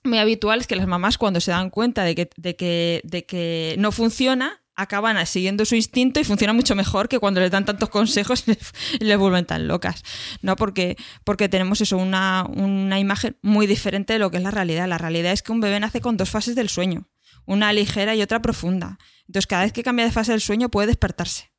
[0.03, 3.25] muy habitual es que las mamás cuando se dan cuenta de que, de que, de
[3.25, 7.65] que no funciona, acaban siguiendo su instinto y funciona mucho mejor que cuando les dan
[7.65, 8.43] tantos consejos
[8.99, 10.03] y les, vuelven tan locas.
[10.41, 10.55] ¿no?
[10.55, 14.87] Porque, porque tenemos eso, una, una imagen muy diferente de lo que es la realidad.
[14.87, 17.09] La realidad es que un bebé nace con dos fases del sueño,
[17.45, 18.97] una ligera y otra profunda.
[19.27, 21.51] Entonces, cada vez que cambia de fase del sueño puede despertarse.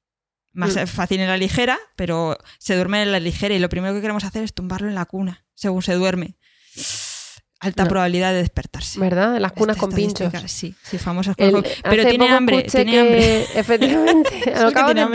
[0.53, 0.87] Más Mm.
[0.87, 4.25] fácil en la ligera, pero se duerme en la ligera y lo primero que queremos
[4.25, 6.37] hacer es tumbarlo en la cuna, según se duerme.
[7.61, 7.90] Alta No.
[7.90, 8.99] probabilidad de despertarse.
[8.99, 9.37] ¿Verdad?
[9.37, 10.33] En las cunas Esta con pinchos.
[10.46, 13.42] Sí, sí, famosas cunas con- Pero hace tiene hambre, tiene que- hambre.
[13.61, 15.07] Efectivamente, lo acabo de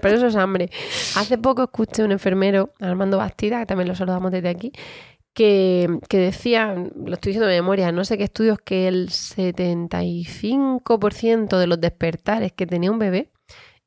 [0.00, 0.70] pero eso es hambre.
[1.16, 4.70] Hace poco escuché un enfermero, Armando Bastida, que también lo saludamos desde aquí,
[5.34, 11.58] que, que decía, lo estoy diciendo de memoria, no sé qué estudios, que el 75%
[11.58, 13.30] de los despertares que tenía un bebé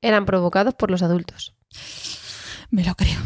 [0.01, 1.55] eran provocados por los adultos.
[2.71, 3.19] Me lo creo.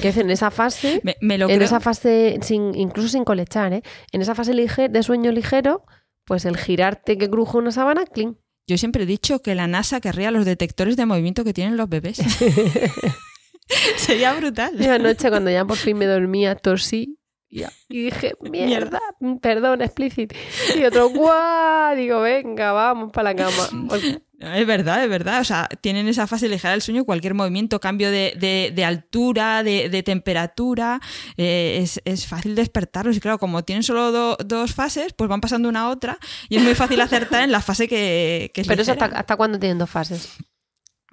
[0.00, 1.64] Que en esa fase Me, me lo en creo.
[1.66, 3.82] esa fase, sin, incluso sin colechar, ¿eh?
[4.12, 5.84] en esa fase lige- de sueño ligero,
[6.24, 8.38] pues el girarte que cruje una sábana, clean.
[8.68, 11.88] Yo siempre he dicho que la NASA querría los detectores de movimiento que tienen los
[11.88, 12.18] bebés.
[13.96, 14.74] Sería brutal.
[14.80, 17.18] Y anoche cuando ya por fin me dormía, tosí
[17.54, 18.98] y y dije, mierda,
[19.42, 20.34] perdón, explícito.
[20.74, 23.68] Y otro, guau, digo, venga, vamos para la cama.
[24.40, 25.40] Es verdad, es verdad.
[25.40, 29.62] O sea, tienen esa fase ligera del sueño, cualquier movimiento, cambio de, de- de altura,
[29.62, 31.00] de, de temperatura,
[31.36, 33.16] eh, es, es fácil despertarlos.
[33.16, 36.56] Y claro, como tienen solo do- dos fases, pues van pasando una a otra y
[36.56, 39.58] es muy fácil acertar en la fase que, que es Pero eso hasta, hasta cuándo
[39.60, 40.30] tienen dos fases.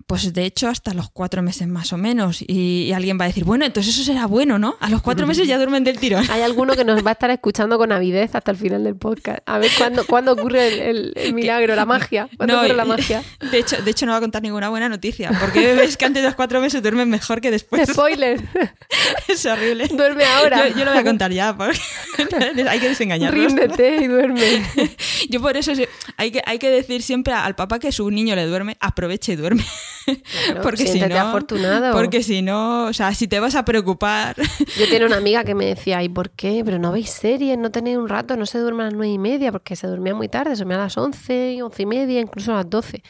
[0.10, 2.42] Pues de hecho hasta los cuatro meses más o menos.
[2.42, 4.76] Y, y alguien va a decir, bueno, entonces eso será bueno, ¿no?
[4.80, 6.26] A los cuatro meses ya duermen del tirón.
[6.32, 9.40] Hay alguno que nos va a estar escuchando con avidez hasta el final del podcast.
[9.46, 12.28] A ver cuándo, cuándo ocurre el, el- el milagro, la magia.
[12.38, 13.24] ¿Cuándo No, ocurre la magia?
[13.52, 16.24] De hecho, de hecho, no va a contar ninguna buena noticia, porque bebés que antes
[16.24, 17.88] de los cuatro meses duermen mejor que después.
[17.90, 18.42] Spoiler,
[19.28, 19.90] es horrible.
[19.90, 20.70] duerme ahora.
[20.70, 21.78] Yo, yo lo voy a contar ya, porque
[22.68, 23.46] hay que desengañarlos.
[23.46, 24.64] Ríndete y duerme.
[25.30, 25.72] Yo por eso
[26.18, 29.36] hay que, hay que decir siempre al papá que su niño le duerme, aproveche y
[29.36, 29.64] duerme.
[30.06, 31.94] Claro, porque si no, afortunado.
[31.94, 34.36] porque si no, o sea, si te vas a preocupar,
[34.78, 36.62] Yo tenía una amiga que me decía, ¿y por qué?
[36.64, 39.18] Pero no veis series, no tenéis un rato, no se duerme a las nueve y
[39.18, 42.54] media, porque se dormía muy tarde, se dormía a las once, once y media, incluso
[42.54, 43.04] a las doce.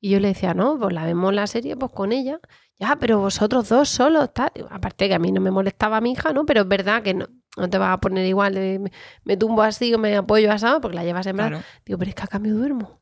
[0.00, 2.40] Y yo le decía, no, pues la vemos la serie pues con ella.
[2.78, 4.52] Ya, pero vosotros dos solos, tal.
[4.70, 6.46] Aparte que a mí no me molestaba mi hija, ¿no?
[6.46, 7.26] Pero es verdad que no,
[7.58, 8.90] no te vas a poner igual, de, me,
[9.24, 12.14] me tumbo así o me apoyo asado, porque la llevas en claro, Digo, pero es
[12.14, 13.00] que a cambio duermo.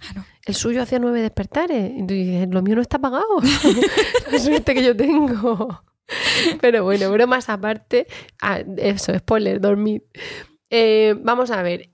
[0.00, 0.24] claro.
[0.46, 1.92] El suyo hacía nueve despertares.
[1.94, 3.24] Y tú dices, lo mío no está pagado.
[4.32, 5.82] La suerte que yo tengo.
[6.60, 8.06] Pero bueno, bromas aparte.
[8.40, 10.02] ah, eso, spoiler, dormir.
[10.70, 11.90] Eh, vamos a ver.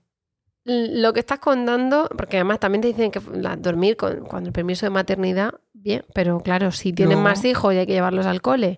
[0.63, 4.53] Lo que estás contando, porque además también te dicen que la- dormir con, cuando el
[4.53, 7.23] permiso de maternidad, bien, pero claro, si tienes No.
[7.23, 8.77] más hijos y hay que llevarlos al cole,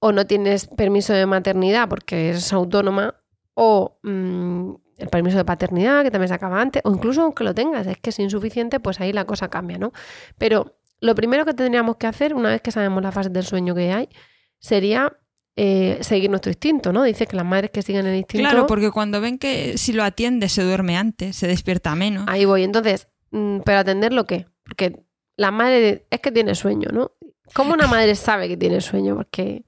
[0.00, 3.14] o no tienes permiso de maternidad porque eres autónoma,
[3.54, 7.54] o mm, el permiso de paternidad, que también se acaba antes, o incluso aunque lo
[7.54, 9.92] tengas, es que es insuficiente, pues ahí la cosa cambia, ¿no?
[10.38, 13.74] Pero lo primero que tendríamos que hacer, una vez que sabemos las fases del sueño
[13.74, 14.08] que hay,
[14.58, 15.16] sería
[15.56, 17.02] eh, seguir nuestro instinto, ¿no?
[17.02, 18.48] Dice que las madres que siguen el instinto...
[18.48, 22.24] Claro, porque cuando ven que si lo atiende se duerme antes, se despierta menos.
[22.28, 22.64] Ahí voy.
[22.64, 24.46] Entonces, mm, ¿pero atenderlo qué?
[24.64, 25.04] Porque
[25.36, 27.12] la madre es que tiene sueño, ¿no?
[27.54, 29.14] ¿Cómo una madre sabe que tiene sueño?
[29.16, 29.64] Porque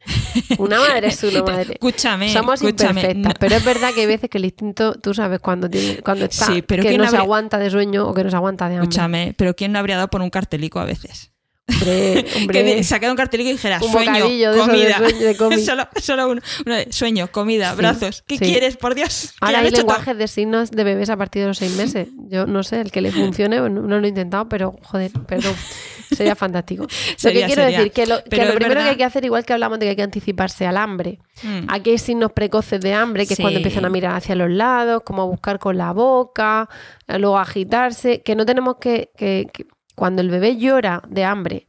[0.59, 1.73] una madre es una madre.
[1.75, 3.01] Escúchame, Somos escúchame.
[3.01, 5.99] imperfectas, no- pero es verdad que hay veces que el instinto, tú sabes cuando tiene,
[6.03, 8.37] cuando está, Sí, pero que ¿quién no se aguanta de sueño o que no se
[8.37, 8.85] aguanta de hambre.
[8.89, 11.33] Escúchame, pero ¿quién no habría dado por un cartelico a veces?
[11.73, 14.99] Hombre, Que hombre, de- sacara un cartelico y dijera un sueño, eso de comida.
[14.99, 15.59] sueño, de cómic.
[15.65, 18.25] solo solo uno, uno de sueño, comida, Sí, brazos.
[18.27, 18.45] ¿Qué sí.
[18.45, 19.33] quieres, por Dios?
[19.41, 19.79] Que Ahora hay todo.
[19.79, 22.09] lenguajes de signos de bebés a partir de los seis meses.
[22.29, 25.55] Yo no sé, el que le funcione, no lo he intentado, pero joder, perdón,
[26.15, 26.87] sería fantástico.
[27.17, 27.79] Sería, lo que quiero sería.
[27.79, 29.87] decir que lo, que lo primero verdad- que hay que hacer, igual que hablamos de
[29.87, 31.67] que hay que anticiparse al hambre, Mm.
[31.69, 35.03] aquí hay signos precoces de hambre, que es cuando empiezan a mirar hacia los lados,
[35.07, 36.69] como a buscar con la boca,
[37.09, 39.65] luego a agitarse, que no tenemos que, que- que-
[40.01, 41.69] cuando el bebé llora de hambre,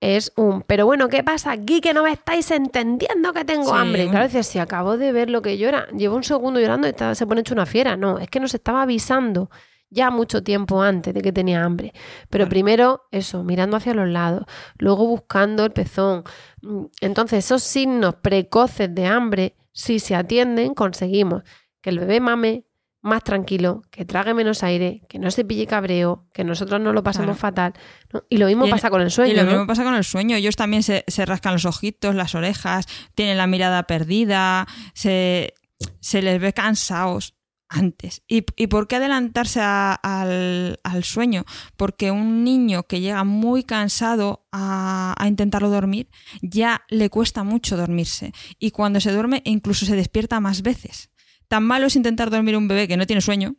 [0.00, 3.72] es un, pero bueno, ¿qué pasa aquí que no me estáis entendiendo que tengo Sí,
[3.72, 4.08] hambre?
[4.08, 7.14] Claro, dices, si acabo de ver lo que llora, llevo un segundo llorando y está-
[7.14, 7.96] se pone hecho una fiera.
[7.96, 9.48] No, es que nos estaba avisando
[9.90, 11.92] ya mucho tiempo antes de que tenía hambre.
[12.30, 12.50] Pero Claro.
[12.50, 14.44] primero eso, mirando hacia los lados,
[14.78, 16.24] luego buscando el pezón.
[16.62, 21.44] Mm, Entonces, esos signos precoces de hambre, si se atienden, conseguimos
[21.80, 22.64] que el bebé mame
[23.08, 27.02] más tranquilo, que trague menos aire, que no se pille cabreo, que nosotros no lo
[27.02, 27.40] pasemos Claro.
[27.40, 27.72] fatal.
[28.12, 28.22] ¿no?
[28.28, 29.32] Y lo mismo Y pasa con el sueño.
[29.32, 29.50] Y lo ¿no?
[29.50, 30.36] mismo pasa con el sueño.
[30.36, 35.54] Ellos también se, se rascan los ojitos, las orejas, tienen la mirada perdida, se,
[36.00, 37.34] se les ve cansados
[37.70, 38.22] antes.
[38.26, 41.44] ¿Y, y por qué adelantarse a- al, al sueño?
[41.76, 46.08] Porque un niño que llega muy cansado a, a intentarlo dormir,
[46.40, 48.32] ya le cuesta mucho dormirse.
[48.58, 51.10] Y cuando se duerme, incluso se despierta más veces.
[51.48, 53.56] Tan malo es intentar dormir a un bebé que no tiene sueño,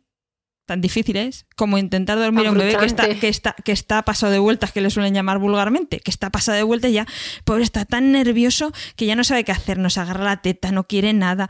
[0.66, 4.02] tan difícil es, como intentar dormir a un bebé que está, que, está, que está
[4.02, 7.06] pasado de vueltas, que le suelen llamar vulgarmente, que está pasado de vueltas y ya,
[7.44, 10.70] pobre, está tan nervioso que ya no sabe qué hacer, no se agarra la teta,
[10.70, 11.48] no quiere nada.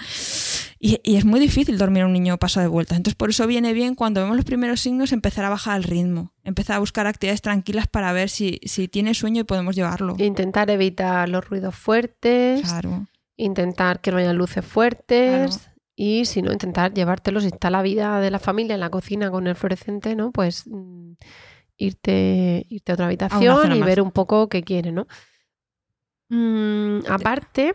[0.79, 2.97] Y, y es muy difícil dormir a un niño pasado de vueltas.
[2.97, 6.33] Entonces, por eso viene bien cuando vemos los primeros signos empezar a bajar el ritmo,
[6.43, 10.17] empezar a buscar actividades tranquilas para ver si, si tiene sueño y podemos llevarlo.
[10.19, 13.07] Intentar evitar los ruidos fuertes, Claro.
[13.37, 15.70] intentar que no haya luces fuertes,
[16.03, 17.41] y si no, intentar llevártelo.
[17.41, 20.33] Si está la vida de la familia en la cocina con el fluorescente, ¿no?
[20.33, 21.13] Pues mm,
[21.77, 23.87] irte, irte a otra habitación y más.
[23.87, 25.07] ver un poco qué quiere, ¿no?
[26.31, 27.75] Mm, aparte,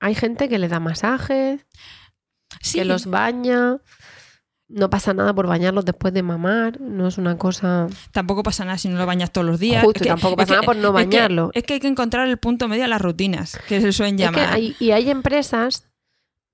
[0.00, 1.66] hay gente que le da masajes,
[2.62, 3.78] Sí, que los baña.
[4.68, 7.86] No pasa nada por bañarlos después de mamar, no es una cosa...
[8.12, 9.84] tampoco pasa nada si no lo bañas todos los días.
[9.84, 11.50] Justo, Es que- tampoco pasa que- nada por no es que- bañarlo.
[11.54, 14.54] Es que, hay que encontrar el punto medio a las rutinas, que se suelen llamar.
[14.54, 15.86] hay, y hay empresas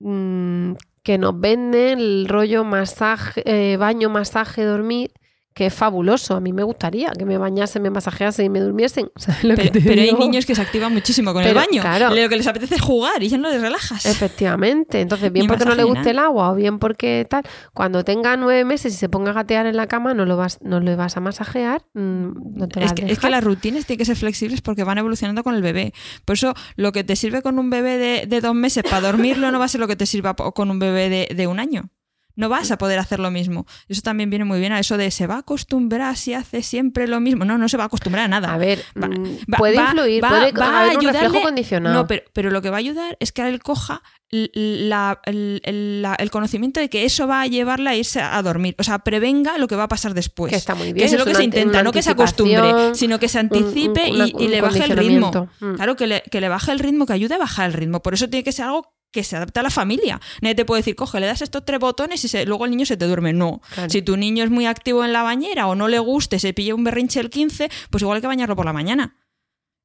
[0.03, 5.11] mm, que nos venden el rollo masaje, eh, baño, masaje, dormir,
[5.53, 6.35] que es fabuloso.
[6.35, 9.11] A mí me gustaría que me bañasen, me masajeasen y me durmiesen.
[9.15, 11.81] ¿Sabes lo que Pero, te pero hay niños que se activan muchísimo con el baño.
[11.81, 12.13] claro.
[12.13, 14.05] Lo que les apetece es jugar y ya no les relajas.
[14.05, 15.01] Efectivamente.
[15.01, 18.35] Entonces, bien Ni porque no le guste el agua o bien porque tal, cuando tenga
[18.37, 20.95] nueve meses y se ponga a gatear en la cama, no lo vas, no le
[20.95, 24.05] vas a masajear, mm, no te vas Es que, es que las rutinas tienen que
[24.05, 25.93] ser flexibles porque van evolucionando con el bebé.
[26.25, 29.51] Por eso, lo que te sirve con un bebé de, de dos meses para dormirlo
[29.51, 31.89] no va a ser lo que te sirva con un bebé de, de un año.
[32.35, 33.65] No vas a poder hacer lo mismo.
[33.87, 37.07] Eso también viene muy bien a eso de se va a acostumbrar si hace siempre
[37.07, 37.45] lo mismo.
[37.45, 38.53] No, no se va a acostumbrar a nada.
[38.53, 41.95] A ver, Va- mm, va- puede va- influir, va- puede haber un reflejo condicionado.
[41.95, 46.01] No, pero, pero lo que va a ayudar es que él coja la- el, el-
[46.01, 48.75] la- el conocimiento de que eso va a llevarla a irse a dormir.
[48.79, 50.49] O sea, prevenga lo que va a pasar después.
[50.49, 53.19] Que está muy Que bien, es lo que se intenta, no que se acostumbre, sino
[53.19, 55.49] que se anticipe un- una- y, le baje el ritmo.
[55.59, 55.73] Mm.
[55.75, 58.01] Claro, que le, que le baje el ritmo, que ayude a bajar el ritmo.
[58.01, 60.19] Por eso tiene que ser algo que se adapte a la familia.
[60.41, 62.85] Nadie te puede decir, coge, le das estos tres botones y se- luego el niño
[62.85, 63.31] se te duerme.
[63.31, 63.61] No.
[63.73, 63.89] Claro.
[63.89, 66.75] Si tu niño es muy activo en la bañera o no le guste, se pilla
[66.75, 69.15] un berrinche el 15, pues igual hay que bañarlo por la mañana.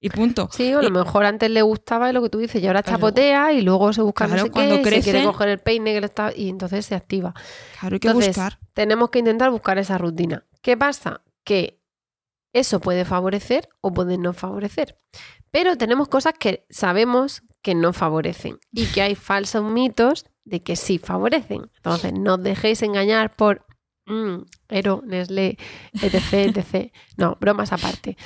[0.01, 0.49] Y punto.
[0.53, 2.83] Sí, o a lo Y- mejor antes le gustaba lo que tú dices y ahora
[2.85, 5.59] chapotea y luego se busca Claro, no sé cuando qué, se quiere crecen- coger el
[5.59, 7.35] peine que le está y entonces se activa.
[7.81, 8.59] Claro, hay que Entonces, buscar.
[8.75, 10.47] tenemos que intentar buscar esa rutina.
[10.63, 11.23] ¿Qué pasa?
[11.45, 11.81] Que
[12.55, 14.99] eso puede favorecer o puede no favorecer.
[15.51, 20.77] Pero tenemos cosas que sabemos que no favorecen y que hay falsos mitos de que
[20.77, 21.71] sí favorecen.
[21.77, 23.67] Entonces, no os dejéis engañar por
[24.07, 25.59] mm, Ero, Nestlé,
[25.93, 26.93] etc, etc.
[27.17, 28.17] No, bromas aparte.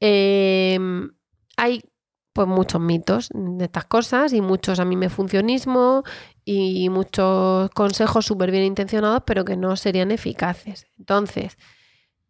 [0.00, 0.78] Eh,
[1.56, 1.82] hay
[2.32, 6.02] pues muchos mitos de estas cosas y muchos a mí me funcionismo
[6.44, 10.86] y muchos consejos súper bien intencionados pero que no serían eficaces.
[10.98, 11.56] Entonces,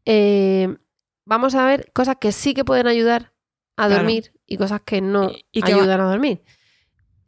[0.04, 0.76] eh,
[1.24, 3.32] vamos a ver cosas que sí que pueden ayudar
[3.76, 6.42] a dormir y cosas que no Y- va- ayudan a dormir.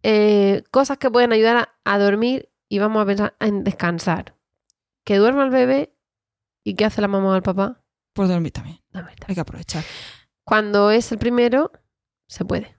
[0.02, 4.34] Eh, cosas que pueden ayudar a, a dormir y vamos a pensar en descansar.
[5.04, 5.94] Que duerma el bebé
[6.64, 7.82] y ¿qué hace la mamá o el papá?
[8.12, 8.78] Pues dormir también.
[8.92, 9.26] Dormir también.
[9.30, 9.84] Hay que aprovechar.
[10.44, 11.72] Cuando es el primero,
[12.28, 12.76] se puede.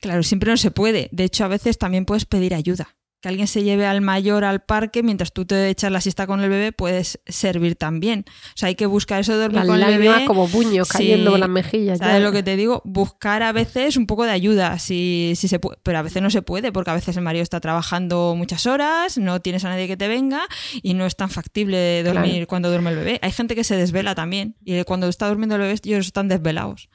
[0.00, 1.08] Claro, siempre no se puede.
[1.12, 2.95] De hecho, a veces también puedes pedir ayuda.
[3.22, 6.40] Que alguien se lleve al mayor al parque mientras tú te echas la siesta con
[6.42, 8.26] el bebé, puedes servir también.
[8.28, 10.24] O sea, hay que buscar eso de dormir Las con el bebé.
[10.26, 10.98] como puños Sí.
[10.98, 11.98] cayendo por las mejillas.
[11.98, 12.20] ¿Sabes ya.
[12.20, 12.82] lo que te digo?
[12.84, 16.28] Buscar a veces un poco de ayuda, si, si se puede, pero a veces no
[16.30, 19.86] se puede, porque a veces el marido está trabajando muchas horas, no tienes a nadie
[19.88, 20.42] que te venga
[20.82, 22.46] y no es tan factible dormir Claro.
[22.48, 23.18] cuando duerme el bebé.
[23.22, 26.90] Hay gente que se desvela también y cuando está durmiendo el bebé ellos están desvelados.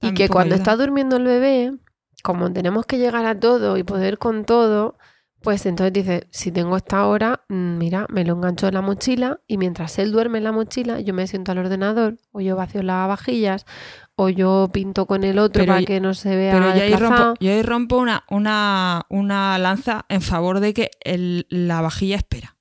[0.00, 0.62] Y que cuando ayuda.
[0.72, 1.72] está durmiendo el bebé,
[2.22, 4.96] como tenemos que llegar a todo y poder con todo,
[5.42, 9.40] pues entonces dice, si tengo esta hora, mm, mira, me lo engancho en la mochila
[9.46, 12.82] y mientras él duerme en la mochila, yo me siento al ordenador o yo vacío
[12.82, 13.64] las vajillas
[14.16, 16.82] o yo pinto con el otro Pero para y- que no se vea Pero yo
[16.82, 21.80] ahí rompo, yo ahí rompo una, una, una lanza en favor de que el- la
[21.80, 22.56] vajilla espera.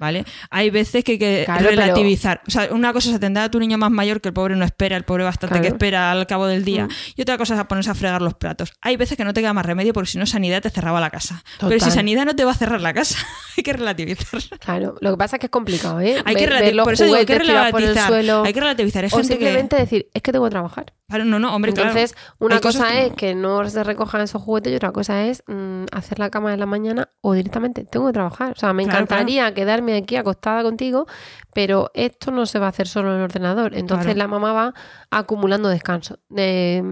[0.00, 0.24] ¿Vale?
[0.50, 2.40] Hay veces que hay que Claro, pero- relativizar.
[2.48, 4.64] O sea, una cosa es atender a tu niño más mayor, que el pobre no
[4.64, 6.86] espera, el pobre bastante que espera al cabo del día.
[6.86, 6.90] Mm.
[7.16, 8.72] Y otra cosa es a ponerse a fregar los platos.
[8.80, 11.10] Hay veces que no te queda más remedio porque si no, sanidad te cerraba la
[11.10, 11.44] casa.
[11.60, 13.18] Pero si sanidad no te va a cerrar la casa,
[13.56, 14.40] hay que relativizar.
[14.58, 16.16] Claro, lo que pasa es que es complicado, ¿eh?
[16.24, 18.08] Hay que, Ver- relati- ver los por eso digo, hay que por el relativizar.
[18.08, 19.04] suelo, Hay que relativizar.
[19.04, 19.82] Hay o gente simplemente que.
[19.82, 20.94] decir, es que tengo que trabajar.
[21.10, 21.90] Claro, no, no, hombre, claro.
[21.90, 25.42] Entonces, una Hay cosa es que no se recojan esos juguetes y otra cosa es
[25.46, 28.52] mm, hacer la cama de la mañana o directamente tengo que trabajar.
[28.52, 31.06] O sea, me encantaría quedarme aquí acostada contigo,
[31.54, 33.74] pero esto no se va a hacer solo en el ordenador.
[33.74, 34.18] Entonces Claro.
[34.18, 34.74] la mamá va
[35.10, 36.82] acumulando descanso, eh,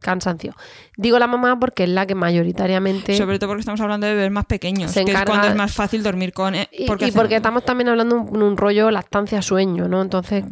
[0.00, 0.54] cansancio.
[0.96, 3.16] Digo la mamá porque es la que mayoritariamente...
[3.16, 5.72] Sobre todo porque estamos hablando de bebés más pequeños, Se que es cuando es más
[5.72, 9.88] fácil dormir con y porque y porque estamos también hablando de un, un rollo lactancia-sueño,
[9.88, 10.02] ¿no?
[10.02, 10.44] Entonces,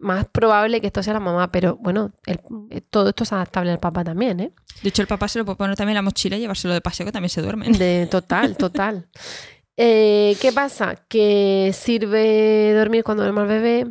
[0.00, 2.40] más probable que esto sea la mamá, pero bueno, el-
[2.90, 4.52] todo esto es adaptable al papá también, ¿eh?
[4.82, 6.80] De hecho, el papá se lo puede poner también en la mochila y llevárselo de
[6.80, 7.72] paseo, que también se duermen.
[7.72, 9.08] De total, total.
[9.82, 10.96] Eh, ¿Qué pasa?
[11.08, 13.86] Que sirve dormir cuando duerme el bebé,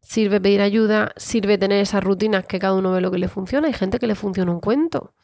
[0.00, 3.66] sirve pedir ayuda, sirve tener esas rutinas que cada uno ve lo que le funciona.
[3.66, 5.14] Hay gente que le funciona un cuento.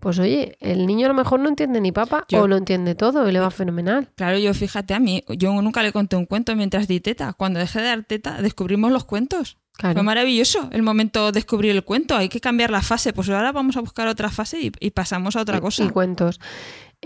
[0.00, 2.94] Pues oye, el niño a lo mejor no entiende ni papa Yo- o lo entiende
[2.94, 4.10] todo y le va fenomenal.
[4.16, 7.32] Claro, yo fíjate a mí, yo nunca le conté un cuento mientras di teta.
[7.32, 9.56] Cuando dejé de dar teta, descubrimos los cuentos.
[9.78, 9.94] Claro.
[9.94, 12.16] Fue maravilloso el momento de descubrir el cuento.
[12.16, 13.12] Hay que cambiar la fase.
[13.14, 15.84] Pues ahora vamos a buscar otra fase y, y pasamos a otra Y- cosa.
[15.84, 16.38] Y cuentos.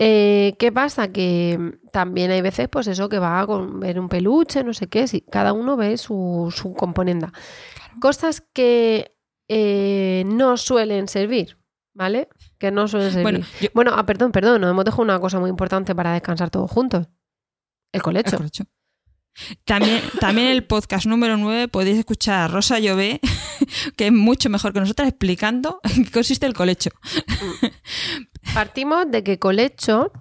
[0.01, 1.09] Eh, ¿Qué pasa?
[1.11, 5.07] Que también hay veces, pues eso, que va a ver un peluche, no sé qué,
[5.09, 7.33] si cada uno ve su, su componenda.
[7.99, 9.17] Cosas que
[9.49, 11.57] eh, no suelen servir,
[11.93, 12.29] ¿vale?
[12.57, 13.23] Que no suelen servir.
[13.23, 16.71] Bueno, Bueno, ah, perdón, perdón, nos hemos dejado una cosa muy importante para descansar todos
[16.71, 17.09] juntos.
[17.91, 18.37] El colecho.
[18.37, 18.63] El colecho.
[19.65, 23.21] También, también el podcast número 9 podéis escuchar a Rosa Llové,
[23.95, 26.91] que es mucho mejor que nosotras, explicando en qué consiste el colecho.
[28.53, 30.11] Partimos de que colecho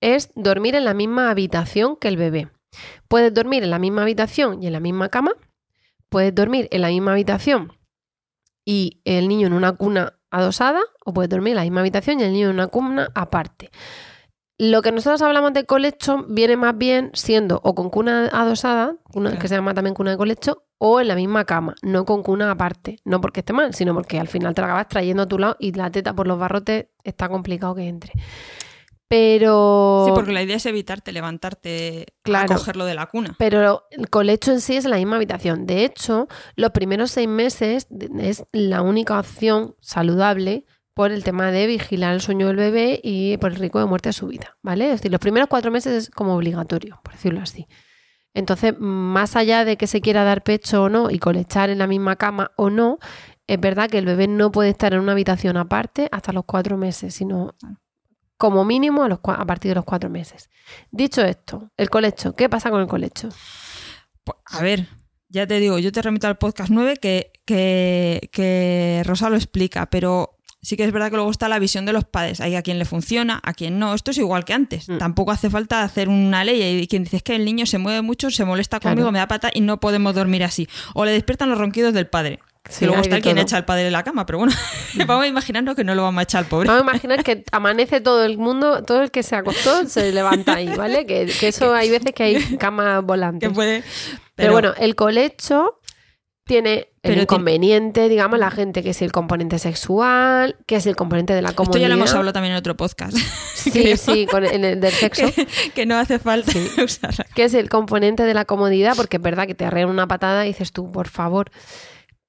[0.00, 2.48] es dormir en la misma habitación que el bebé.
[3.08, 5.32] Puedes dormir en la misma habitación y en la misma cama.
[6.08, 7.72] Puedes dormir en la misma habitación
[8.64, 10.80] y el niño en una cuna adosada.
[11.04, 13.70] O puedes dormir en la misma habitación y el niño en una cuna aparte.
[14.64, 19.36] Lo que nosotros hablamos de colecho viene más bien siendo o con cuna adosada, Claro.
[19.40, 22.48] que se llama también cuna de colecho, o en la misma cama, no con cuna
[22.52, 23.00] aparte.
[23.04, 25.56] No porque esté mal, sino porque al final te la acabas trayendo a tu lado
[25.58, 28.12] y la teta por los barrotes está complicado que entre.
[29.08, 32.54] Pero, Sí, porque la idea es evitarte levantarte Claro.
[32.54, 33.34] a cogerlo de la cuna.
[33.38, 35.66] pero el colecho en sí es la misma habitación.
[35.66, 37.88] De hecho, los primeros seis meses
[38.20, 40.64] es la única opción saludable
[40.94, 44.12] por el tema de vigilar el sueño del bebé y por el riesgo de muerte
[44.12, 44.86] súbita, ¿vale?
[44.86, 47.66] Es decir, los primeros cuatro meses es como obligatorio, por decirlo así.
[48.34, 51.86] Entonces, más allá de que se quiera dar pecho o no y colechar en la
[51.86, 52.98] misma cama o no,
[53.46, 56.76] es verdad que el bebé no puede estar en una habitación aparte hasta los cuatro
[56.78, 57.54] meses, sino
[58.38, 60.48] como mínimo a, los, cua- a partir de los cuatro meses.
[60.90, 63.28] Dicho esto, el colecho, ¿qué pasa con el colecho?
[64.24, 64.88] Pues, a ver,
[65.28, 69.86] ya te digo, yo te remito al podcast 9 que, que, que Rosa lo explica,
[69.90, 72.40] pero sí que es verdad que luego está la visión de los padres.
[72.40, 73.94] Hay a quien le funciona, a quien no.
[73.94, 74.88] Esto es igual que antes.
[74.88, 74.98] Mm.
[74.98, 78.02] Tampoco hace falta hacer una ley y quien dice "Es que el niño se mueve
[78.02, 78.94] mucho, se molesta Claro.
[78.94, 80.68] conmigo, me da pata y no podemos dormir así.
[80.94, 82.38] O le despiertan los ronquidos del padre.
[82.70, 84.52] Sí, que luego está quien echa al padre de la cama, pero bueno,
[85.08, 86.68] vamos a imaginarnos que no lo vamos a echar al pobre.
[86.68, 90.54] Vamos a imaginar que amanece todo el mundo, todo el que se acostó se levanta
[90.54, 91.04] ahí, ¿vale?
[91.04, 93.48] Que, que eso hay veces que hay camas volantes.
[93.48, 93.82] que puede.
[94.36, 95.80] Pero, bueno, el colecho
[96.52, 100.96] tiene el Pero inconveniente, digamos, la gente que es el componente sexual, que es el
[100.96, 101.80] componente de la esto comodidad.
[101.80, 103.16] ya lo hemos hablado también en otro podcast.
[103.62, 103.96] Sí, creo.
[103.96, 105.24] sí, con el, el del sexo.
[105.34, 106.52] que, que no hace falta
[106.84, 107.24] usarla.
[107.34, 110.44] que es el componente de la comodidad, porque es verdad que te arrean una patada
[110.44, 111.50] y dices tú, por favor.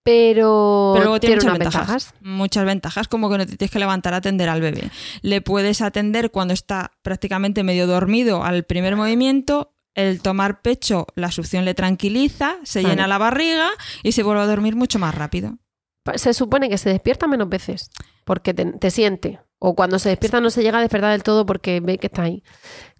[0.03, 3.79] Pero, Pero luego tiene, muchas unas ventajas, Muchas ventajas, como que no te tienes que
[3.79, 4.89] levantar a atender al bebé.
[5.21, 9.73] Le puedes atender cuando está prácticamente medio dormido al primer movimiento.
[9.95, 12.95] El tomar pecho, la succión le tranquiliza, se Vale.
[12.95, 13.69] llena la barriga
[14.01, 15.57] y se vuelve a dormir mucho más rápido.
[16.15, 17.89] Se supone que se despierta menos veces,
[18.25, 19.39] porque te, te siente.
[19.59, 22.23] O cuando se despierta no se llega a despertar del todo porque ve que está
[22.23, 22.43] ahí.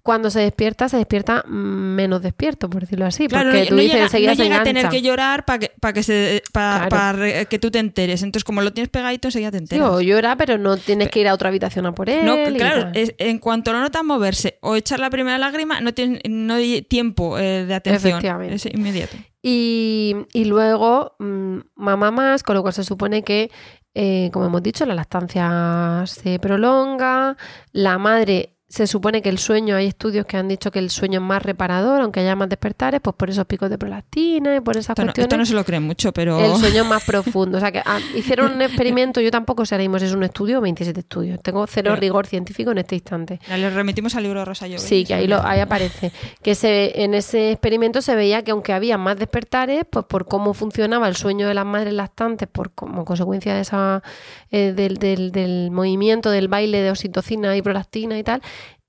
[0.04, 3.28] Cuando se despierta, se despierta menos despierto, por decirlo así.
[3.30, 5.60] Claro, porque no, tú no dices, llega, no se llega a tener que llorar para
[5.60, 7.20] que, para que, se, para, Claro.
[7.20, 8.22] re- que tú te enteres.
[8.22, 9.90] Entonces, como lo tienes pegadito, enseguida te Sí, enteras.
[9.90, 12.26] o llora, pero no tienes que ir a otra habitación a por él.
[12.26, 16.20] No, claro, es- en cuanto lo notas moverse o echar la primera lágrima, no tienes
[16.30, 18.10] no hay tiempo eh, de atención.
[18.12, 18.56] Efectivamente.
[18.56, 19.16] Es inmediato.
[19.42, 23.52] Y, y luego, mm, mamá más, con lo cual se supone que,
[23.96, 27.38] eh, como hemos dicho, la lactancia se prolonga,
[27.72, 31.20] la madre se supone que el sueño, hay estudios que han dicho que el sueño
[31.20, 34.76] es más reparador, aunque haya más despertares, pues por esos picos de prolactina y por
[34.78, 36.40] esas Esto no, esto no se lo creen mucho, pero...
[36.44, 37.58] El sueño es más profundo.
[37.58, 40.62] O sea, que ah, hicieron un experimento, yo tampoco sé, si es un estudio o
[40.62, 41.40] 27 estudios.
[41.44, 43.40] Tengo cero Pero- rigor científico en este instante.
[43.48, 44.80] Le remitimos al libro de Rosa Llobet.
[44.80, 46.12] Sí, que ahí, lo, ahí aparece.
[46.42, 50.56] Que se, en ese experimento se veía que aunque había más despertares, pues por cómo
[50.56, 54.02] funcionaba el sueño de las madres lactantes, por como consecuencia de esa
[54.50, 58.42] eh, del, del- del movimiento del baile de oxitocina y prolactina y tal,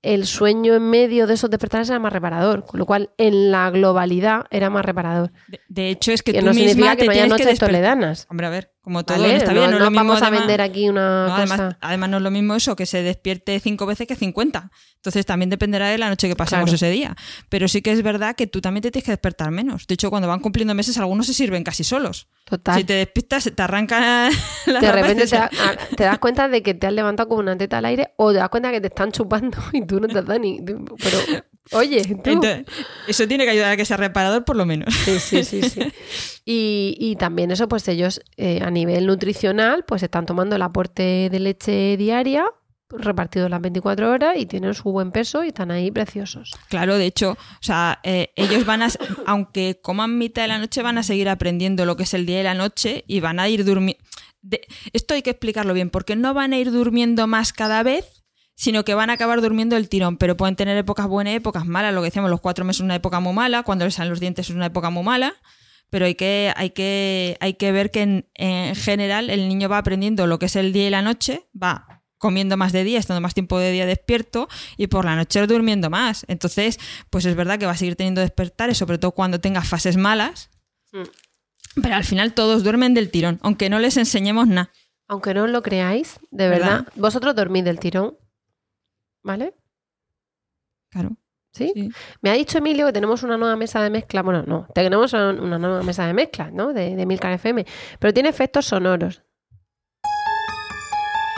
[0.05, 2.65] el sueño en medio de esos despertares era más reparador.
[2.65, 5.31] Con lo cual, en la globalidad era más reparador.
[5.47, 7.29] De, de hecho, es que, Que tú no misma significa que te no haya que
[7.29, 8.27] noches toledanas.
[8.29, 9.35] Hombre, a ver, como todo ¿vale?
[9.35, 10.05] está bien, no, es lo mismo...
[10.07, 11.77] vamos a vender aquí una no, además, cosa.
[11.81, 14.71] además no es lo mismo eso, que se despierte cinco veces que 50.
[14.95, 16.75] Entonces también dependerá de la noche que pasemos Claro.
[16.75, 17.15] ese día.
[17.49, 19.85] Pero sí que es verdad que tú también te tienes que despertar menos.
[19.87, 22.27] De hecho, cuando van cumpliendo meses, algunos se sirven casi solos.
[22.45, 22.75] Total.
[22.77, 24.31] Si te despiertas, te arrancan
[24.67, 25.29] las de repente rapaces.
[25.29, 27.85] te, da- a- te das cuenta de que te has levantado con una teta al
[27.85, 30.59] aire o te das cuenta que te están chupando y tú no te das ni...
[30.61, 31.17] Pero,
[31.71, 32.29] oye, tú...
[32.29, 32.65] Entonces,
[33.07, 34.93] eso tiene que ayudar a que sea reparador por lo menos.
[34.93, 35.81] Sí, sí, sí, sí.
[36.47, 41.27] Y, y también eso, pues ellos eh, a nivel nutricional, pues están tomando el aporte
[41.31, 42.45] de leche diaria
[42.89, 46.51] repartido las 24 horas y tienen su buen peso y están ahí preciosos.
[46.69, 48.89] Claro, de hecho, o sea, eh, ellos van a,
[49.25, 52.41] aunque coman mitad de la noche, van a seguir aprendiendo lo que es el día
[52.41, 54.01] y la noche y van a ir durmiendo.
[54.93, 58.23] Esto hay que explicarlo bien, porque no van a ir durmiendo más cada vez,
[58.55, 61.65] sino que van a acabar durmiendo el tirón, pero pueden tener épocas buenas y épocas
[61.65, 61.93] malas.
[61.93, 64.19] Lo que decíamos, los cuatro meses es una época muy mala, cuando les salen los
[64.19, 65.33] dientes es una época muy mala,
[65.89, 69.77] pero hay que, hay que, hay que ver que en, en general el niño va
[69.77, 73.21] aprendiendo lo que es el día y la noche, va comiendo más de día, estando
[73.21, 74.47] más tiempo de día despierto
[74.77, 76.25] y por la noche durmiendo más.
[76.27, 76.79] Entonces,
[77.09, 80.49] pues es verdad que va a seguir teniendo despertares, sobre todo cuando tenga fases malas.
[80.91, 81.81] Mm.
[81.81, 84.71] Pero al final todos duermen del tirón, aunque no les enseñemos nada.
[85.07, 86.93] Aunque no os lo creáis, de verdad, ¿Verdad?
[86.95, 88.17] vosotros dormís del tirón.
[89.25, 89.55] ¿Vale?
[90.91, 91.17] Claro.
[91.51, 91.71] ¿Sí?
[91.73, 91.89] Sí.
[92.21, 94.21] Me ha dicho Emilio que tenemos una nueva mesa de mezcla.
[94.21, 96.73] Bueno, no, tenemos una nueva mesa de mezcla, ¿no?
[96.73, 97.65] De, de Milcar FM.
[97.97, 99.23] Pero tiene efectos sonoros.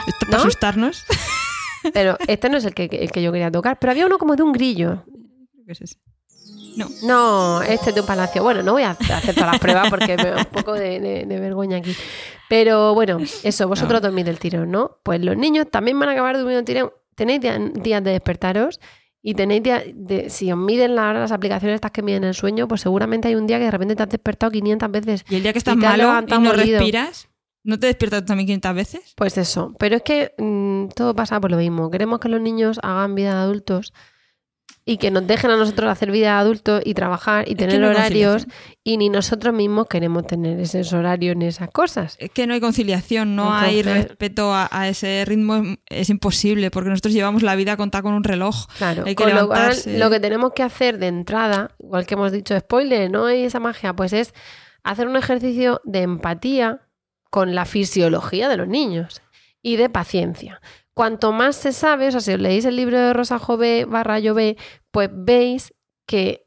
[0.06, 0.42] Esto para ¿No?
[0.44, 1.04] asustarnos.
[1.94, 3.78] Pero este no es el que, el que yo quería tocar.
[3.78, 5.04] Pero había uno como de un grillo.
[5.64, 5.98] Que es ese.
[6.76, 6.88] No.
[7.04, 8.42] No, este es de un palacio.
[8.42, 11.24] Bueno, no voy a hacer todas las pruebas porque me da un poco de, de-
[11.26, 11.94] de vergüenza aquí.
[12.48, 14.98] Pero bueno, eso, vosotros dormís del tirón, ¿no?
[15.02, 16.92] Pues los niños también van a acabar durmiendo del tirón.
[17.18, 18.78] Tenéis día- días de despertaros
[19.20, 20.30] y tenéis días de.
[20.30, 23.34] Si os miden la hora las aplicaciones estas que miden el sueño, pues seguramente hay
[23.34, 25.24] un día que de repente te has despertado 500 veces.
[25.28, 27.28] Y el día que estás Y malo y no respiras,
[27.64, 29.12] ¿no te despiertas también 500 veces?
[29.16, 29.74] Pues eso.
[29.78, 31.90] Pero es que mm, todo pasa por lo mismo.
[31.90, 33.92] Queremos que los niños hagan vida de adultos
[34.88, 37.78] y que nos dejen a nosotros hacer vida de adultos y trabajar y Es tener
[37.78, 38.46] no horarios
[38.82, 42.16] y ni nosotros mismos queremos tener esos horarios ni esas cosas.
[42.18, 46.88] Es que no hay conciliación, no hay respeto a, a ese ritmo, es, imposible, porque
[46.88, 48.66] nosotros llevamos la vida contada con un reloj.
[48.78, 52.14] Claro, Hay que con lo cual lo que tenemos que hacer de entrada, igual que
[52.14, 54.32] hemos dicho, spoiler, no hay esa magia, pues es
[54.84, 56.80] hacer un ejercicio de empatía
[57.28, 59.20] con la fisiología de los niños
[59.60, 60.62] y de paciencia.
[60.98, 64.18] Cuanto más se sabe, o sea, si os leéis el libro de Rosa Jové barra
[64.18, 64.56] Llové,
[64.90, 65.72] pues veis
[66.08, 66.44] que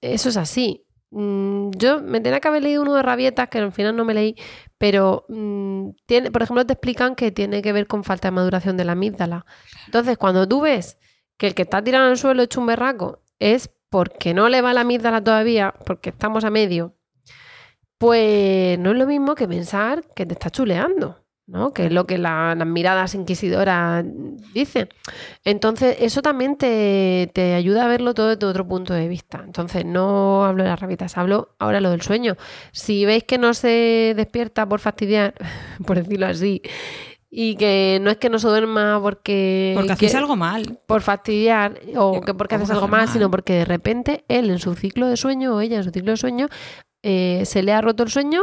[0.00, 0.84] eso es así.
[1.12, 4.12] Mm, Yo me tenía que haber leído uno de rabietas, que al final no me
[4.12, 4.34] leí,
[4.76, 8.76] pero mm, tiene, por ejemplo, te explican que tiene que ver con falta de maduración
[8.76, 9.46] de la amígdala.
[9.86, 10.98] Entonces, cuando tú ves
[11.36, 14.72] que el que está tirado el suelo hecho un berraco es porque no le va
[14.72, 16.96] la amígdala todavía, porque estamos a medio,
[17.98, 21.72] pues no es lo mismo que pensar que te está chuleando, ¿no?
[21.72, 24.04] Que es lo que la- las miradas inquisidoras
[24.54, 24.88] dicen.
[25.44, 29.42] Entonces, eso también te, te ayuda a verlo todo desde otro punto de vista.
[29.44, 32.36] Entonces, no hablo de las rabitas, hablo ahora lo del sueño.
[32.72, 35.34] Si veis que no se despierta por fastidiar,
[35.86, 36.62] por decirlo así,
[37.34, 39.72] y que no es que no se duerma porque...
[39.74, 40.78] Porque que- algo mal.
[40.86, 43.08] por fastidiar o que porque haces algo mal.
[43.08, 46.10] sino porque de repente él en su ciclo de sueño o ella en su ciclo
[46.12, 46.48] de sueño
[47.02, 48.42] eh, se le ha roto el sueño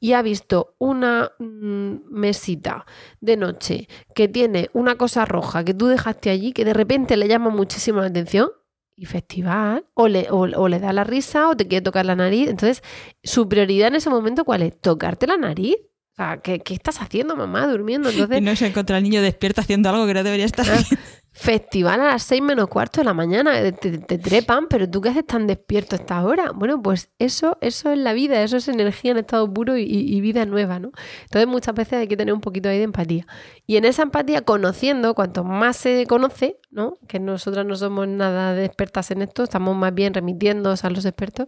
[0.00, 2.86] y ha visto una mm, mesita
[3.20, 7.28] de noche que tiene una cosa roja que tú dejaste allí que de repente le
[7.28, 8.50] llama muchísimo la atención
[8.96, 12.16] y festival o le, o, o le da la risa o te quiere tocar la
[12.16, 12.48] nariz.
[12.48, 12.82] Entonces,
[13.22, 14.80] su prioridad en ese momento, ¿cuál es?
[14.80, 15.76] Tocarte la nariz.
[16.18, 18.10] Sea, ¿qué, qué estás haciendo, mamá, durmiendo?
[18.10, 20.74] Entonces, Y no se encuentra el niño despierto haciendo algo que no debería estar Ah,
[20.74, 21.04] haciendo.
[21.30, 25.00] Festival a las seis menos cuarto de la mañana, eh, te, te trepan, pero tú
[25.00, 26.50] qué haces tan despierto a esta hora.
[26.50, 30.44] Bueno, pues eso, eso es la vida, eso es energía en estado puro y vida
[30.46, 30.90] nueva, ¿no?
[31.22, 33.24] Entonces muchas veces hay que tener un poquito ahí de empatía.
[33.68, 36.98] Y en esa empatía, conociendo, cuanto más se conoce, ¿no?
[37.06, 41.04] Que nosotras no somos nada de expertas en esto, estamos más bien remitiéndonos a los
[41.04, 41.46] expertos,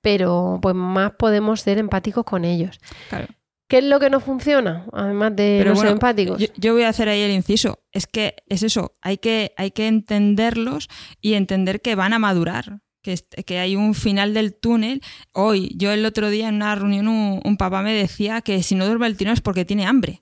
[0.00, 2.80] pero pues más podemos ser empáticos con ellos.
[3.10, 3.28] Claro.
[3.70, 4.84] ¿Qué es lo que no funciona?
[4.92, 6.38] Además de Pero ser bueno, empáticos.
[6.40, 7.78] Yo, yo voy a hacer ahí el inciso.
[7.92, 10.88] Es que es eso, hay que, hay que entenderlos
[11.20, 12.80] y entender que van a madurar.
[13.02, 13.14] Que,
[13.46, 15.00] que hay un final del túnel.
[15.32, 18.74] Hoy, yo el otro día en una reunión, un, un papá me decía que si
[18.74, 20.20] no duerme el tirón es porque tiene hambre.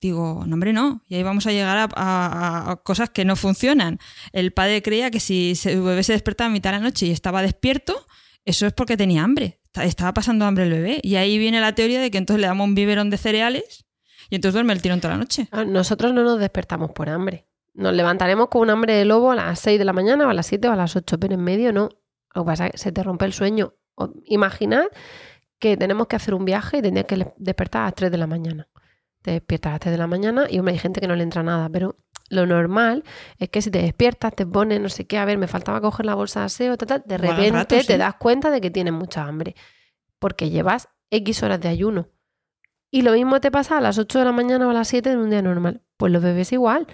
[0.00, 1.02] Digo, no, hombre, no.
[1.08, 3.98] Y ahí vamos a llegar a, a- a cosas que no funcionan.
[4.32, 7.10] El padre creía que si su bebé se despertaba a mitad de la noche y
[7.10, 8.06] estaba despierto,
[8.44, 9.59] eso es porque tenía hambre.
[9.72, 11.00] Esta- Estaba pasando hambre el bebé.
[11.02, 13.84] Y ahí viene la teoría de que entonces le damos un biberón de cereales
[14.28, 15.48] y entonces duerme el tirón toda la noche.
[15.52, 17.46] Ah, Nosotros no nos despertamos por hambre.
[17.74, 20.34] Nos levantaremos con un hambre de lobo a las 6 de la mañana o a
[20.34, 21.88] las 7 o a las 8, pero en medio no.
[22.34, 23.74] Lo que pasa es que se te rompe el sueño.
[24.24, 24.84] Imaginad
[25.58, 28.26] que tenemos que hacer un viaje y tendrías que despertar a las 3 de la
[28.26, 28.68] mañana.
[29.22, 31.22] Te despiertas a las 3 de la mañana y hombre, hay gente que no le
[31.22, 31.96] entra nada, pero
[32.30, 33.04] lo normal
[33.38, 36.06] es que si te despiertas, te pones no sé qué, a ver, me faltaba coger
[36.06, 38.92] la bolsa de aseo, tal, tal, de repente rato, te das cuenta de que tienes
[38.92, 39.54] mucha hambre,
[40.18, 42.08] porque llevas X horas de ayuno.
[42.90, 45.12] Y lo mismo te pasa a las 8 de la mañana o a las 7
[45.12, 45.82] en un día normal.
[45.96, 46.86] Pues los bebés igual.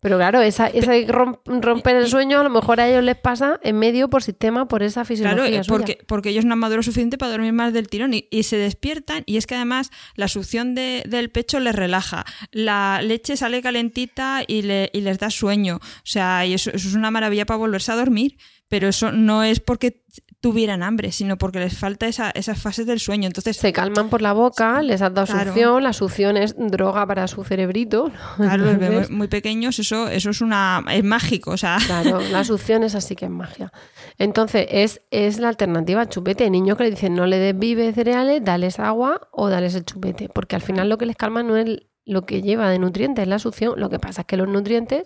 [0.00, 3.78] Pero claro, esa, rom- romper el sueño a lo mejor a ellos les pasa en
[3.78, 5.76] medio por sistema, por esa fisiología Claro, eh, suya.
[5.76, 8.56] porque, porque ellos no han madurado suficiente para dormir más del tirón y, y se
[8.56, 13.60] despiertan y es que además la succión de- del pecho les relaja, la leche sale
[13.60, 17.44] calentita y, le- y les da sueño, o sea, y eso, eso es una maravilla
[17.44, 18.38] para volverse a dormir,
[18.68, 20.02] pero eso no es porque
[20.40, 24.22] tuvieran hambre, sino porque les falta esa, esas fases del sueño, entonces Se calman por
[24.22, 25.50] la boca, les has dado Claro.
[25.50, 28.10] succión, la succión es droga para su cerebrito.
[28.36, 32.44] claro, los bebés muy pequeños eso, eso es una es mágico, o sea, Claro, la
[32.44, 33.70] succión es así que es magia.
[34.18, 36.44] Entonces, es, es la alternativa al chupete.
[36.44, 39.84] Hay niños que le dicen no le des vive cereales, dales agua o dales el
[39.84, 40.28] chupete.
[40.28, 43.28] Porque al final lo que les calma no es lo que lleva de nutrientes es
[43.28, 43.78] la succión.
[43.78, 45.04] Lo que pasa es que los nutrientes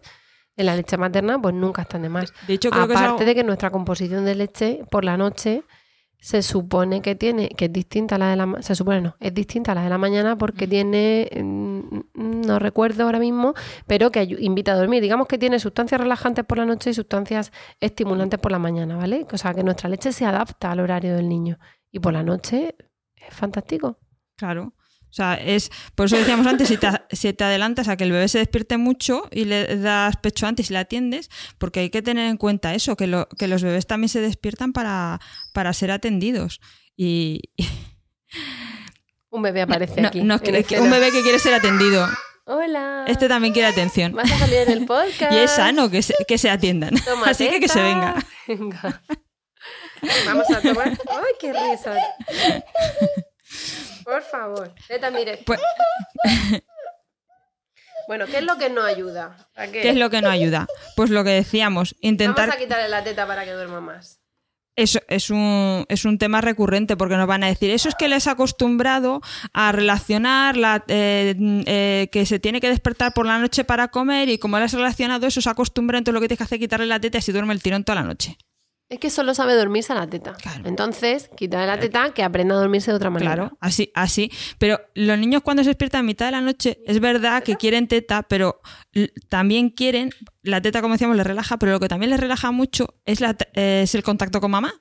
[0.57, 2.33] en la leche materna pues nunca están de más.
[2.47, 5.63] De hecho, creo que Aparte algo- de que nuestra composición de leche por la noche
[6.19, 9.35] se supone que tiene, que es distinta a la de la se supone no, es
[9.35, 13.53] distinta a la de la mañana porque tiene, mm, no recuerdo ahora mismo,
[13.87, 15.03] pero que invita a dormir.
[15.03, 19.27] Digamos que tiene sustancias relajantes por la noche y sustancias estimulantes por la mañana, ¿vale?
[19.31, 21.59] O sea, que nuestra leche se adapta al horario del niño.
[21.91, 22.75] Y por la noche
[23.15, 23.99] es fantástico.
[24.37, 24.73] Claro.
[25.15, 28.11] O sea, es por eso decíamos antes, si te, si te adelantas a que el
[28.11, 32.03] bebé se despierte mucho y le das pecho antes y le atiendes, porque hay que
[32.03, 35.21] tener en cuenta eso, que, lo- que los bebés también se despiertan para,
[35.53, 36.61] para ser atendidos.
[36.97, 37.43] Y
[39.31, 40.21] Un bebé aparece no- aquí.
[40.23, 42.09] no, un bebé que quiere ser atendido.
[42.47, 43.05] Hola.
[43.07, 44.15] Este también quiere atención.
[44.15, 45.33] Vas a salir en el podcast.
[45.33, 46.93] Y es sano que se, que se atiendan.
[47.05, 47.81] Toma Así que que se.
[47.81, 48.21] Venga.
[50.27, 50.89] Vamos a tomar.
[50.89, 51.95] ¡Ay, qué risa!
[54.05, 54.75] Por favor.
[54.89, 55.39] Teta, mire.
[55.45, 55.61] Pues-
[58.07, 59.49] Bueno, ¿qué es lo que no ayuda?
[59.57, 59.81] ¿A qué?
[59.81, 60.67] ¿Qué es lo que no ayuda?
[60.95, 62.49] Pues lo que decíamos, intentar...
[62.49, 64.21] Vamos a quitarle la teta para que duerma más.
[64.77, 68.09] Eso es un, es un tema recurrente porque nos van a decir, eso es que
[68.09, 69.21] les ha acostumbrado
[69.53, 71.35] a relacionar la, eh,
[71.67, 74.73] eh, que se tiene que despertar por la noche para comer y como le has
[74.75, 77.21] relacionado eso, se acostumbra, entonces lo que tienes que hacer es quitarle la teta y
[77.21, 78.37] así duerme el tirón toda la noche.
[78.91, 80.35] Es que solo sabe dormirse a la teta.
[80.35, 80.69] Claro.
[80.69, 83.35] Entonces, quítale la teta que aprenda a dormirse de otra manera.
[83.35, 84.31] Claro, así, así.
[84.59, 87.89] Pero los niños cuando se despiertan a mitad de la noche, es verdad que quieren
[87.89, 88.61] teta, pero
[89.31, 90.11] también quieren,
[90.43, 93.35] la teta como decíamos les relaja, pero lo que también les relaja mucho es, la,
[93.55, 94.73] eh, es el contacto con mamá.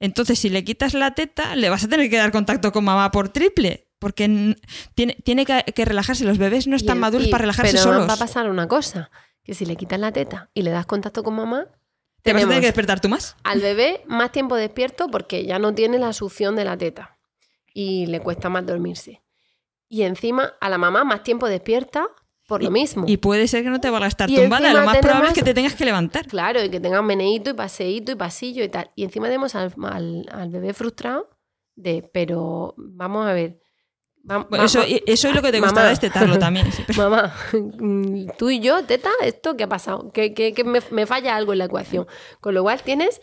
[0.00, 3.10] Entonces, si le quitas la teta, le vas a tener que dar contacto con mamá
[3.12, 4.54] por triple, porque
[4.94, 6.24] tiene, tiene que, que relajarse.
[6.24, 8.08] Los bebés no están el- maduros y- para relajarse pero solos.
[8.08, 9.10] va a pasar una cosa,
[9.44, 11.66] que si le quitas la teta y le das contacto con mamá,
[12.22, 13.36] Te vas a tener que despertar tú más.
[13.44, 17.16] al bebé más tiempo despierto porque ya no tiene la succión de la teta
[17.72, 19.22] y le cuesta más dormirse.
[19.88, 22.06] Y encima a la mamá más tiempo despierta
[22.46, 23.04] por lo mismo.
[23.06, 24.72] Y puede ser que no te vaya a estar Y tumbada.
[24.72, 26.26] Lo más probable es que te tengas que levantar.
[26.26, 28.90] Claro, y que tenga un meneíto y paseíto y pasillo y tal.
[28.96, 31.28] Y encima tenemos al, al- al bebé frustrado
[31.76, 33.60] de, pero vamos a ver.
[34.62, 36.70] Eso, eso es lo que te costaba destetarlo también.
[36.72, 40.10] sí, pero- Mamá, mm, tú y yo, teta, ¿esto qué ha pasado?
[40.12, 42.06] Que me, me falla algo en la ecuación.
[42.40, 43.20] Con lo cual tienes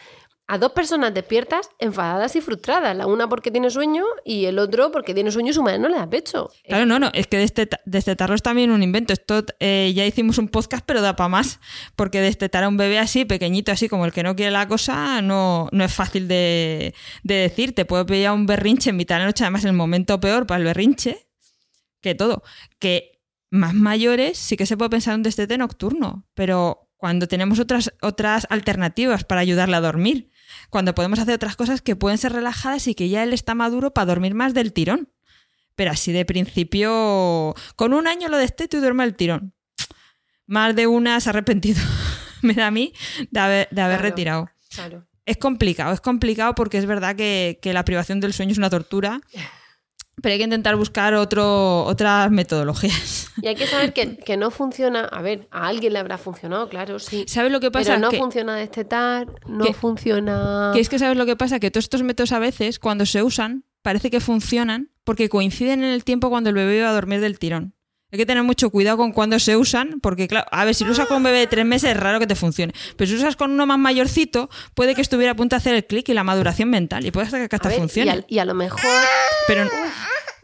[0.47, 2.95] a dos personas despiertas, enfadadas y frustradas.
[2.95, 5.89] La una porque tiene sueño y el otro porque tiene sueño y su madre no
[5.89, 6.51] le da pecho.
[6.67, 9.11] Claro, no, no, es que desteta- destetarlo es también un invento.
[9.11, 11.59] Esto eh, ya hicimos un podcast, pero da para más.
[11.95, 15.21] Porque destetar a un bebé así, pequeñito, así como el que no quiere la cosa,
[15.23, 16.93] no, no es fácil de,
[17.23, 17.73] de decir.
[17.73, 20.59] Te puede pillar un berrinche en mitad de la noche, además el momento peor para
[20.59, 21.27] el berrinche
[22.01, 22.43] que todo.
[22.77, 23.19] Que
[23.49, 27.93] más mayores sí que se puede pensar en un destete nocturno, pero cuando tenemos otras,
[28.01, 30.29] otras alternativas para ayudarle a dormir,
[30.69, 33.91] cuando podemos hacer otras cosas que pueden ser relajadas y que ya él está maduro
[33.93, 35.09] para dormir más del tirón.
[35.75, 39.53] Pero así de principio, con un año lo desteto y duerme el tirón.
[40.47, 41.81] Más de una se ha arrepentido,
[42.41, 42.93] me da a mí,
[43.31, 44.09] de haber, de haber Claro.
[44.09, 44.49] retirado.
[44.73, 45.05] Claro.
[45.25, 48.69] Es complicado, es complicado porque es verdad que, que la privación del sueño es una
[48.69, 49.21] tortura,
[50.21, 53.29] pero hay que intentar buscar otro, otras metodologías.
[53.41, 55.01] Y hay que saber que, que no funciona.
[55.01, 57.25] A ver, a alguien le habrá funcionado, claro, sí.
[57.27, 57.91] ¿Sabes lo que pasa?
[57.95, 60.71] Pero no que, funciona destetar, no que- funciona.
[60.73, 63.23] que es que sabes lo que pasa, que todos estos métodos a veces, cuando se
[63.23, 67.19] usan, parece que funcionan porque coinciden en el tiempo cuando el bebé va a dormir
[67.19, 67.73] del tirón.
[68.15, 70.93] Hay que tener mucho cuidado con cuando se usan, porque claro, a ver, si lo
[70.93, 72.71] usas con un bebé de tres meses es raro que te funcione.
[72.95, 75.75] Pero si lo usas con uno más mayorcito, puede que estuviera a punto de hacer
[75.75, 77.05] el clic y la maduración mental.
[77.05, 78.09] Y puede ser que hasta ver, funcione.
[78.09, 78.79] y, a, y a lo mejor
[79.47, 79.69] Pero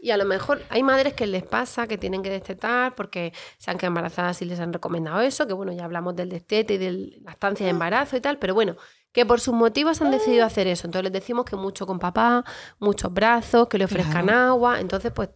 [0.00, 3.70] Y a lo mejor hay madres que les pasa que tienen que destetar porque se
[3.70, 6.78] han quedado embarazadas y les han recomendado eso, que bueno, ya hablamos del destete y
[6.78, 8.76] de la estancia de embarazo y tal, pero bueno,
[9.12, 10.86] que por sus motivos han decidido hacer eso.
[10.86, 12.44] Entonces les decimos que mucho con papá,
[12.78, 14.80] muchos brazos, que le ofrezcan agua.
[14.80, 15.28] Entonces, pues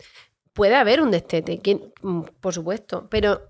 [0.56, 1.60] puede haber un destete.
[2.02, 3.42] Mm, por supuesto, pero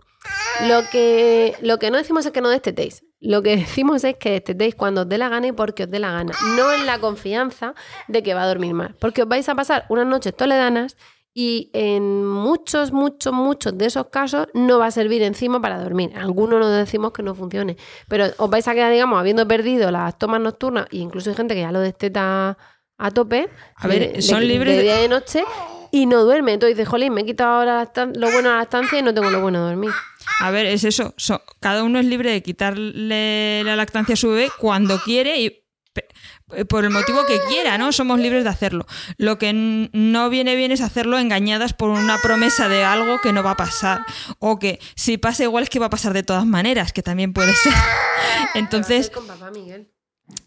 [0.68, 3.04] lo que, lo que no decimos es que no destetéis.
[3.20, 5.98] Lo que decimos es que destetéis cuando os dé la gana y porque os dé
[6.00, 6.32] la gana.
[6.56, 7.74] No en la confianza
[8.08, 8.94] de que va a dormir mal.
[9.00, 10.96] Porque os vais a pasar unas noches toledanas
[11.32, 16.12] y en muchos, muchos, muchos de esos casos no va a servir encima para dormir.
[16.16, 17.76] Algunos nos decimos que no funcione.
[18.08, 21.54] Pero os vais a quedar, digamos, habiendo perdido las tomas nocturnas, e incluso hay gente
[21.54, 22.56] que ya lo desteta
[22.98, 23.50] a tope.
[23.76, 25.44] A ver, de- son de- libres de- día y de noche
[25.90, 26.52] y no duerme.
[26.54, 29.30] Entonces dice, jolín, me he quitado ahora lo bueno a la estancia y no tengo
[29.30, 29.90] lo bueno de dormir.
[30.40, 31.14] A ver, es eso.
[31.16, 35.62] so- cada uno es libre de quitarle la lactancia a su bebé cuando quiere y
[35.92, 36.08] pe-
[36.68, 37.90] por el motivo que quiera, ¿no?
[37.92, 38.86] Somos libres de hacerlo.
[39.16, 43.42] Lo que no viene bien es hacerlo engañadas por una promesa de algo que no
[43.42, 44.04] va a pasar.
[44.38, 47.32] O que si pasa igual es que va a pasar de todas maneras, que también
[47.32, 47.72] puede ser.
[48.54, 49.10] Entonces,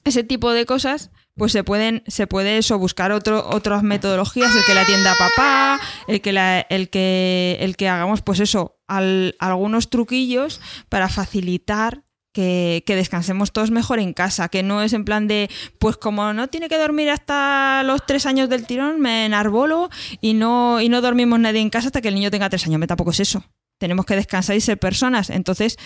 [0.04, 4.64] ese tipo de cosas, pues se pueden, se puede eso, buscar otro, otras metodologías, el
[4.66, 8.78] que la atienda a papá, el que la, el que, el que hagamos, pues eso,
[8.88, 15.28] algunos truquillos para facilitar que, descansemos todos mejor en casa, que no es en plan
[15.28, 19.90] de, pues como no tiene que dormir hasta los tres años del tirón, me enarbolo
[20.22, 22.80] y no, y no dormimos nadie en casa hasta que el niño tenga tres años.
[22.80, 23.44] Me tampoco es eso.
[23.80, 25.32] Tenemos que descansar y ser personas.
[25.32, 25.78] Entonces,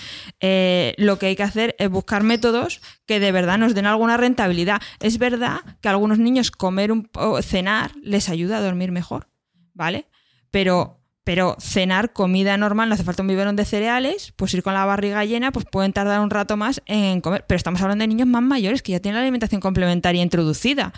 [0.41, 4.18] eh, lo que hay que hacer es buscar métodos que de verdad nos den alguna
[4.18, 4.82] rentabilidad.
[5.00, 9.30] Es verdad que a algunos niños comer un, o cenar les ayuda a dormir mejor,
[9.74, 10.08] ¿vale?
[10.52, 14.74] Pero pero cenar comida normal, no hace falta un biberón de cereales, pues ir con
[14.74, 17.46] la barriga llena, pues pueden tardar un rato más en comer.
[17.48, 20.91] Pero estamos hablando de niños más mayores que ya tienen la alimentación complementaria introducida.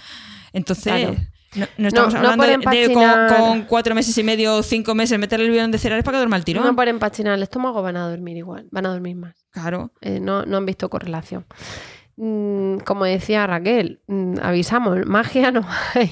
[0.51, 1.15] Entonces,
[1.77, 5.71] no, estamos hablando de, con, cuatro meses y medio o cinco meses meterle el biberón
[5.71, 6.63] de cereales para que duerma el tirón.
[6.63, 9.47] No por empachinar el estómago van a dormir igual, van a dormir más.
[9.51, 9.91] Claro.
[10.01, 11.45] Eh, no, no han visto correlación.
[12.17, 16.11] Mm, como decía Raquel, mm, avisamos, magia no hay.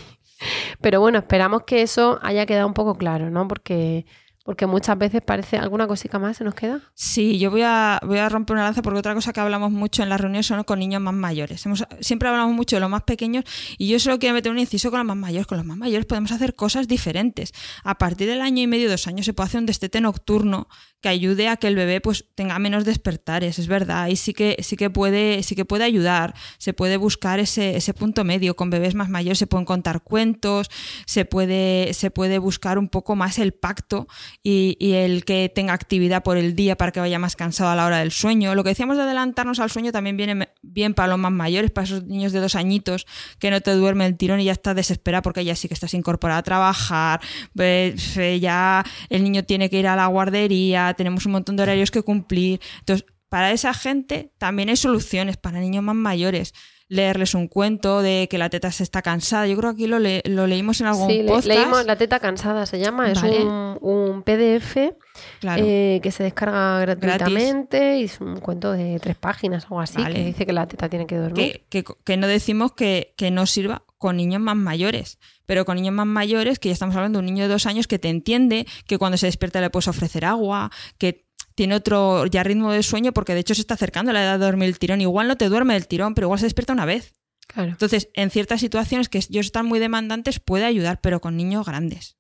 [0.82, 3.48] Pero bueno, esperamos que eso haya quedado un poco claro, ¿no?
[3.48, 4.06] Porque
[4.44, 6.82] porque muchas veces parece alguna cosita más se nos queda.
[6.94, 10.04] Sí, yo voy a, voy a romper una lanza porque otra cosa que hablamos mucho
[10.04, 11.66] en las reuniones son con niños más mayores.
[11.66, 13.46] Hemos, siempre hablamos mucho de los más pequeños
[13.78, 15.48] y yo solo quiero meter un inciso con los más mayores.
[15.48, 17.54] Con los más mayores podemos hacer cosas diferentes.
[17.84, 20.68] A partir del año y medio, dos años, se puede hacer un destete nocturno
[21.04, 24.08] que ayude a que el bebé pues tenga menos despertares, es verdad.
[24.08, 26.34] Y sí que, sí que, puede, sí que puede ayudar.
[26.58, 28.56] Se puede buscar ese, ese punto medio.
[28.56, 30.72] Con bebés más mayores se pueden contar cuentos,
[31.06, 34.08] se puede, se puede buscar un poco más el pacto
[34.42, 37.86] y, el que tenga actividad por el día para que vaya más cansado a la
[37.86, 38.56] hora del sueño.
[38.56, 41.84] Lo que decíamos de adelantarnos al sueño también viene bien para los más mayores, para
[41.84, 43.06] esos niños de dos añitos
[43.40, 45.94] que no te duerme el tirón y ya estás desesperada porque ya sí que estás
[45.94, 47.20] incorporada a trabajar,
[47.54, 51.92] pues, ya el niño tiene que ir a la guardería, tenemos un montón de horarios
[51.92, 52.60] que cumplir.
[52.80, 56.54] Entonces, para esa gente también hay soluciones para niños más mayores
[56.94, 59.48] leerles un cuento de que la teta se está cansada.
[59.48, 61.48] Yo creo que aquí lo, lo leímos en algún sí, podcast.
[61.48, 63.12] leímos La teta cansada, se llama.
[63.12, 69.66] Es un, PDF eh, que se descarga gratuitamente y es un cuento de tres páginas
[69.66, 71.66] o algo así que dice que la teta tiene que dormir.
[71.70, 76.08] Que, no decimos que, que no sirva con niños más mayores, pero con niños más
[76.08, 78.98] mayores, que ya estamos hablando de un niño de dos años que te entiende, que
[78.98, 81.26] cuando se despierta le puedes ofrecer agua, que
[81.56, 84.40] tiene otro ya ritmo de sueño porque de hecho se está acercando a la edad
[84.40, 85.02] de dormir el tirón.
[85.02, 87.14] Igual no te duerme el tirón, pero igual se despierta una vez.
[87.56, 92.18] Entonces, en ciertas situaciones que ellos están muy demandantes puede ayudar, pero con niños grandes.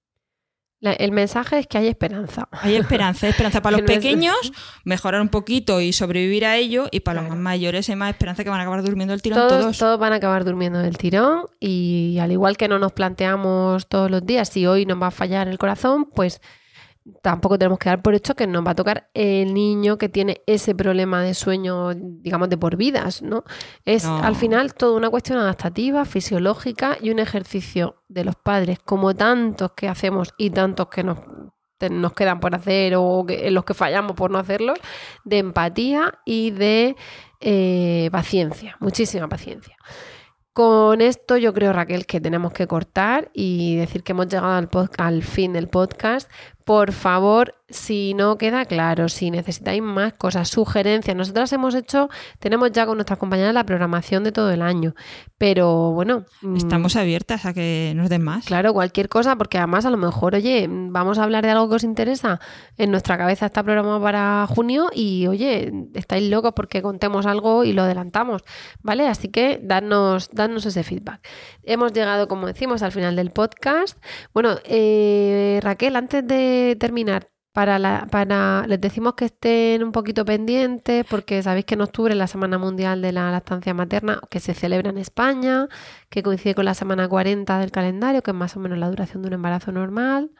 [0.92, 2.48] El mensaje es que hay esperanza.
[2.52, 4.36] Hay esperanza, hay esperanza para los pequeños,
[4.84, 8.44] mejorar un poquito y sobrevivir a ello, y para los más mayores hay más esperanza
[8.44, 9.78] que van a acabar durmiendo el tirón todos, todos.
[9.78, 14.12] Todos van a acabar durmiendo el tirón, y al igual que no nos planteamos todos
[14.12, 16.42] los días si hoy nos va a fallar el corazón, pues
[17.22, 20.42] tampoco tenemos que dar por hecho que nos va a tocar el niño que tiene
[20.46, 23.44] ese problema de sueño, digamos, de por vidas, ¿no?
[23.86, 29.14] Es al final toda una cuestión adaptativa, fisiológica y un ejercicio de los padres, como
[29.14, 31.20] tantos que hacemos y tantos que nos,
[31.90, 34.80] nos quedan por hacer o en los que fallamos por no hacerlos,
[35.26, 36.96] de empatía y de
[37.42, 39.76] eh, paciencia, muchísima paciencia.
[40.54, 44.70] Con esto yo creo, Raquel, que tenemos que cortar y decir que hemos llegado al,
[45.00, 46.30] al fin del podcast.
[46.66, 51.16] Por favor, si no queda claro, si necesitáis más cosas, sugerencias.
[51.16, 52.10] Nosotras hemos hecho,
[52.40, 54.94] tenemos ya con nuestras compañeras la programación de todo el año,
[55.38, 56.26] pero bueno.
[56.42, 58.46] Mm, Estamos abiertas a que nos den más.
[58.46, 61.76] Claro, cualquier cosa, porque además a lo mejor, oye, vamos a hablar de algo que
[61.76, 62.40] os interesa.
[62.78, 67.74] En nuestra cabeza está programado para junio y, oye, estáis locos porque contemos algo y
[67.74, 68.44] lo adelantamos,
[68.82, 69.08] ¿vale?
[69.08, 71.28] Así que dadnos, dadnos ese feedback.
[71.64, 73.98] Hemos llegado, como decimos, al final del podcast.
[74.34, 80.26] Bueno, eh, Raquel, antes de terminar, para, la, para les decimos que estén un poquito
[80.26, 84.40] pendientes porque sabéis que en octubre es la Semana Mundial de la Lactancia Materna que
[84.40, 85.68] se celebra en España,
[86.10, 89.22] que coincide con la semana 40 del calendario, que es más o menos la duración
[89.22, 90.32] de un embarazo normal.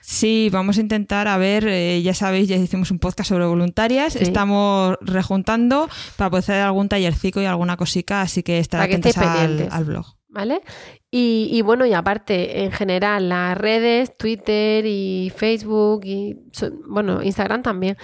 [0.00, 4.16] Sí, vamos a intentar, a ver, eh, ya sabéis, ya hicimos un podcast sobre voluntarias,
[4.16, 9.68] estamos rejuntando para poder hacer algún tallercico y alguna cosica, así que estar atentos al,
[9.70, 10.17] al blog.
[10.38, 10.62] ¿Vale?
[11.10, 16.36] Y, bueno, y aparte, en general, las redes, Twitter y Facebook y
[16.86, 17.96] bueno, Instagram también,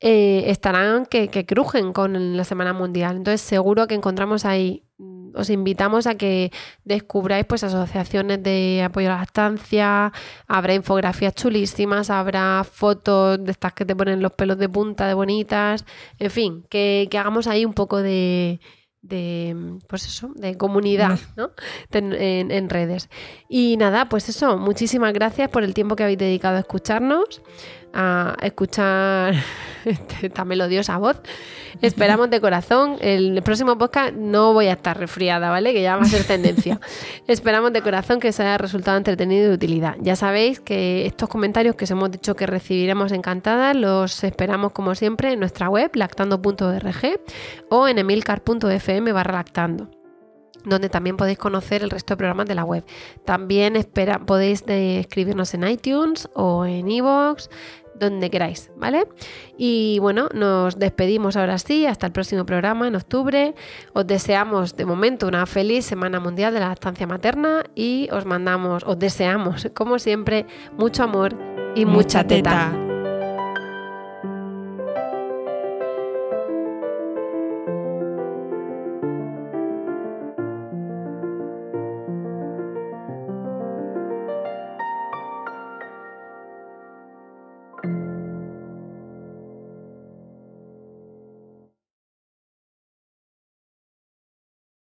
[0.00, 3.16] eh, estarán que, que, crujen con la Semana Mundial.
[3.16, 6.52] Entonces, seguro que encontramos ahí, mm, os invitamos a que
[6.84, 10.12] descubráis pues asociaciones de apoyo a la lactancia,
[10.46, 15.14] habrá infografías chulísimas, habrá fotos de estas que te ponen los pelos de punta de
[15.14, 15.86] bonitas,
[16.18, 18.60] en fin, que, que hagamos ahí un poco de
[19.02, 21.50] de pues eso, de comunidad, ¿no?
[21.92, 23.08] en, redes.
[23.48, 27.42] Y nada, pues eso, muchísimas gracias por el tiempo que habéis dedicado a escucharnos.
[27.92, 29.34] A escuchar
[30.22, 31.20] esta melodiosa voz.
[31.80, 32.96] Esperamos de corazón.
[33.00, 35.72] El próximo podcast no voy a estar resfriada, ¿vale?
[35.72, 36.80] Que ya va a ser tendencia.
[37.26, 39.96] Esperamos de corazón que os haya resultado entretenido y de utilidad.
[40.00, 44.94] Ya sabéis que estos comentarios que os hemos dicho que recibiremos encantadas los esperamos como
[44.94, 47.20] siempre en nuestra web lactando.org
[47.70, 49.97] o en emilcar.fm barra lactando
[50.64, 52.84] donde también podéis conocer el resto de programas de la web.
[53.24, 57.48] También espera, podéis escribirnos en iTunes o en iVoox,
[57.98, 59.06] donde queráis, ¿vale?
[59.56, 63.54] Y bueno, nos despedimos ahora sí, hasta el próximo programa en octubre.
[63.92, 68.84] Os deseamos de momento una feliz Semana Mundial de la Lactancia Materna y os mandamos,
[68.84, 70.46] os deseamos, como siempre,
[70.76, 71.36] mucho amor
[71.74, 72.87] y mucha, teta.